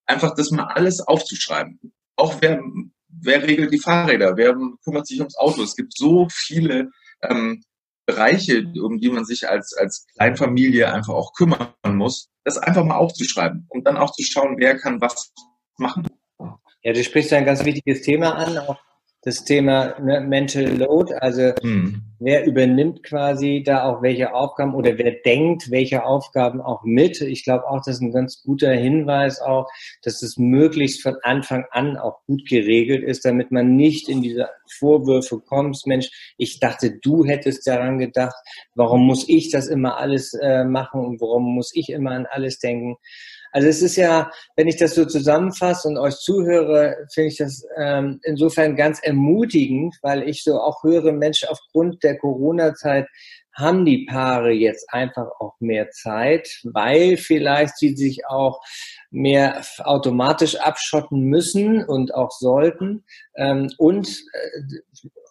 einfach 0.06 0.34
das 0.34 0.50
mal 0.50 0.64
alles 0.64 1.00
aufzuschreiben. 1.00 1.80
Auch 2.16 2.36
wer, 2.40 2.62
wer 3.08 3.42
regelt 3.42 3.72
die 3.72 3.78
Fahrräder, 3.78 4.36
wer 4.36 4.54
kümmert 4.84 5.06
sich 5.06 5.18
ums 5.20 5.36
Auto. 5.38 5.62
Es 5.62 5.74
gibt 5.74 5.96
so 5.96 6.28
viele 6.30 6.90
ähm, 7.22 7.64
Bereiche, 8.06 8.70
um 8.82 8.98
die 8.98 9.08
man 9.08 9.24
sich 9.24 9.48
als, 9.48 9.74
als 9.74 10.06
Kleinfamilie 10.14 10.92
einfach 10.92 11.14
auch 11.14 11.32
kümmern 11.32 11.72
muss, 11.86 12.28
das 12.44 12.58
einfach 12.58 12.84
mal 12.84 12.96
aufzuschreiben 12.96 13.66
und 13.70 13.86
dann 13.86 13.96
auch 13.96 14.12
zu 14.12 14.22
schauen, 14.22 14.56
wer 14.58 14.78
kann 14.78 15.00
was 15.00 15.32
machen. 15.78 16.06
Ja, 16.82 16.92
du 16.92 17.02
sprichst 17.02 17.32
ein 17.32 17.46
ganz 17.46 17.64
wichtiges 17.64 18.02
Thema 18.02 18.34
an, 18.34 18.58
auch 18.58 18.76
das 19.22 19.44
Thema 19.44 19.98
ne, 19.98 20.20
Mental 20.20 20.64
Load, 20.64 21.14
also 21.14 21.54
hm. 21.62 22.02
Wer 22.18 22.46
übernimmt 22.46 23.02
quasi 23.02 23.62
da 23.64 23.84
auch 23.84 24.02
welche 24.02 24.34
Aufgaben 24.34 24.74
oder 24.74 24.98
wer 24.98 25.12
denkt 25.12 25.70
welche 25.70 26.04
Aufgaben 26.04 26.60
auch 26.60 26.82
mit. 26.84 27.20
Ich 27.20 27.44
glaube 27.44 27.68
auch, 27.68 27.78
das 27.84 27.96
ist 27.96 28.02
ein 28.02 28.12
ganz 28.12 28.42
guter 28.42 28.72
Hinweis 28.72 29.40
auch, 29.40 29.68
dass 30.02 30.22
es 30.22 30.36
möglichst 30.36 31.02
von 31.02 31.16
Anfang 31.22 31.64
an 31.70 31.96
auch 31.96 32.24
gut 32.26 32.48
geregelt 32.48 33.02
ist, 33.02 33.24
damit 33.24 33.50
man 33.50 33.76
nicht 33.76 34.08
in 34.08 34.22
diese 34.22 34.48
Vorwürfe 34.78 35.40
kommt, 35.40 35.80
Mensch, 35.86 36.34
ich 36.36 36.60
dachte, 36.60 36.98
du 37.02 37.24
hättest 37.24 37.66
daran 37.66 37.98
gedacht, 37.98 38.34
warum 38.74 39.06
muss 39.06 39.28
ich 39.28 39.50
das 39.50 39.68
immer 39.68 39.98
alles 39.98 40.34
äh, 40.34 40.64
machen 40.64 41.04
und 41.04 41.20
warum 41.20 41.54
muss 41.54 41.72
ich 41.74 41.90
immer 41.90 42.12
an 42.12 42.26
alles 42.26 42.58
denken? 42.58 42.96
Also 43.54 43.68
es 43.68 43.82
ist 43.82 43.94
ja, 43.94 44.32
wenn 44.56 44.66
ich 44.66 44.78
das 44.78 44.96
so 44.96 45.04
zusammenfasse 45.04 45.86
und 45.86 45.96
euch 45.96 46.16
zuhöre, 46.16 47.06
finde 47.14 47.28
ich 47.28 47.36
das 47.36 47.64
ähm, 47.76 48.18
insofern 48.24 48.74
ganz 48.74 48.98
ermutigend, 49.00 49.94
weil 50.02 50.28
ich 50.28 50.42
so 50.42 50.60
auch 50.60 50.82
höre, 50.82 51.12
Mensch, 51.12 51.44
aufgrund 51.44 52.02
der 52.02 52.18
Corona-Zeit 52.18 53.06
haben 53.54 53.84
die 53.84 54.06
Paare 54.06 54.50
jetzt 54.50 54.92
einfach 54.92 55.28
auch 55.38 55.54
mehr 55.60 55.88
Zeit, 55.92 56.48
weil 56.64 57.16
vielleicht 57.16 57.78
sie 57.78 57.94
sich 57.94 58.26
auch 58.26 58.60
mehr 59.12 59.62
automatisch 59.78 60.56
abschotten 60.56 61.20
müssen 61.20 61.84
und 61.84 62.12
auch 62.12 62.32
sollten. 62.32 63.04
Ähm, 63.36 63.70
und 63.78 64.08
äh, 64.08 64.80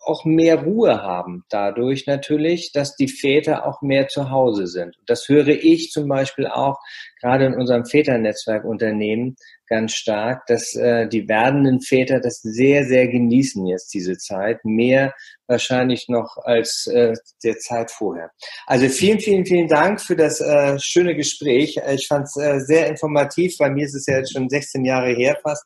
auch 0.05 0.25
mehr 0.25 0.63
Ruhe 0.63 1.01
haben 1.01 1.43
dadurch 1.49 2.07
natürlich, 2.07 2.71
dass 2.71 2.95
die 2.95 3.07
Väter 3.07 3.65
auch 3.65 3.81
mehr 3.81 4.07
zu 4.07 4.29
Hause 4.29 4.67
sind. 4.67 4.95
Das 5.05 5.27
höre 5.27 5.47
ich 5.47 5.91
zum 5.91 6.07
Beispiel 6.07 6.47
auch 6.47 6.77
gerade 7.21 7.45
in 7.45 7.55
unserem 7.55 7.85
Väternetzwerkunternehmen 7.85 9.35
ganz 9.67 9.93
stark, 9.93 10.45
dass 10.47 10.75
äh, 10.75 11.07
die 11.07 11.27
werdenden 11.27 11.81
Väter 11.81 12.19
das 12.19 12.41
sehr, 12.41 12.85
sehr 12.85 13.07
genießen 13.07 13.65
jetzt 13.65 13.93
diese 13.93 14.17
Zeit, 14.17 14.63
mehr 14.65 15.13
wahrscheinlich 15.47 16.09
noch 16.09 16.37
als 16.43 16.87
äh, 16.87 17.13
der 17.43 17.57
Zeit 17.57 17.91
vorher. 17.91 18.31
Also 18.65 18.87
vielen, 18.89 19.19
vielen, 19.19 19.45
vielen 19.45 19.67
Dank 19.67 20.01
für 20.01 20.15
das 20.15 20.41
äh, 20.41 20.77
schöne 20.79 21.15
Gespräch. 21.15 21.79
Ich 21.93 22.07
fand 22.07 22.25
es 22.25 22.35
äh, 22.37 22.59
sehr 22.59 22.87
informativ. 22.87 23.57
Bei 23.57 23.69
mir 23.69 23.85
ist 23.85 23.95
es 23.95 24.05
ja 24.05 24.17
jetzt 24.17 24.33
schon 24.33 24.49
16 24.49 24.85
Jahre 24.85 25.11
her 25.13 25.37
fast, 25.41 25.63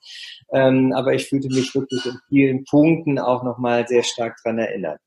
ähm, 0.54 0.94
aber 0.96 1.14
ich 1.14 1.28
fühlte 1.28 1.50
mich 1.50 1.74
wirklich 1.74 2.06
in 2.06 2.18
vielen 2.30 2.64
Punkten 2.66 3.20
auch 3.20 3.44
nochmal 3.44 3.88
sehr 3.88 4.04
stark 4.04 4.27
dran 4.44 4.60
erinnert. 4.60 5.00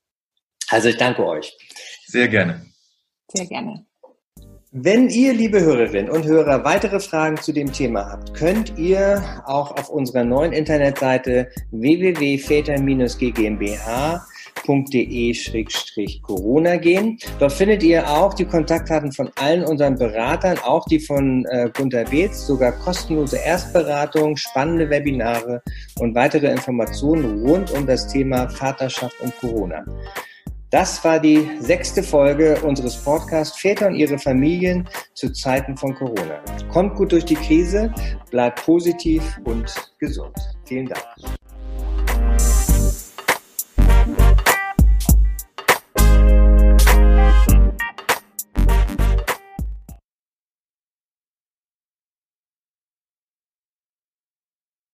Also 0.68 0.88
ich 0.88 0.96
danke 0.96 1.26
euch. 1.26 1.56
Sehr 2.06 2.28
gerne. 2.28 2.64
Sehr 3.28 3.46
gerne. 3.46 3.84
Wenn 4.72 5.08
ihr, 5.08 5.32
liebe 5.32 5.60
Hörerinnen 5.60 6.08
und 6.08 6.26
Hörer, 6.26 6.64
weitere 6.64 7.00
Fragen 7.00 7.38
zu 7.38 7.52
dem 7.52 7.72
Thema 7.72 8.08
habt, 8.08 8.34
könnt 8.34 8.78
ihr 8.78 9.42
auch 9.44 9.72
auf 9.72 9.88
unserer 9.88 10.22
neuen 10.22 10.52
Internetseite 10.52 11.50
www.väter-ggmbh 11.72 14.20
corona 16.22 16.76
gehen. 16.76 17.18
Dort 17.38 17.52
findet 17.52 17.82
ihr 17.82 18.08
auch 18.08 18.34
die 18.34 18.44
Kontaktdaten 18.44 19.12
von 19.12 19.30
allen 19.36 19.64
unseren 19.64 19.98
Beratern, 19.98 20.58
auch 20.58 20.84
die 20.86 21.00
von 21.00 21.44
äh, 21.46 21.70
Gunter 21.74 22.04
Beetz, 22.04 22.46
sogar 22.46 22.72
kostenlose 22.72 23.36
Erstberatung, 23.38 24.36
spannende 24.36 24.88
Webinare 24.90 25.62
und 25.98 26.14
weitere 26.14 26.50
Informationen 26.50 27.46
rund 27.46 27.70
um 27.72 27.86
das 27.86 28.08
Thema 28.08 28.48
Vaterschaft 28.48 29.20
und 29.20 29.36
Corona. 29.38 29.84
Das 30.70 31.02
war 31.04 31.18
die 31.18 31.50
sechste 31.58 32.00
Folge 32.00 32.56
unseres 32.62 32.96
Podcasts 32.96 33.58
Väter 33.58 33.88
und 33.88 33.96
ihre 33.96 34.18
Familien 34.18 34.88
zu 35.14 35.32
Zeiten 35.32 35.76
von 35.76 35.96
Corona. 35.96 36.40
Kommt 36.72 36.94
gut 36.94 37.10
durch 37.10 37.24
die 37.24 37.34
Krise, 37.34 37.92
bleibt 38.30 38.64
positiv 38.64 39.40
und 39.44 39.74
gesund. 39.98 40.36
Vielen 40.64 40.86
Dank. 40.86 41.04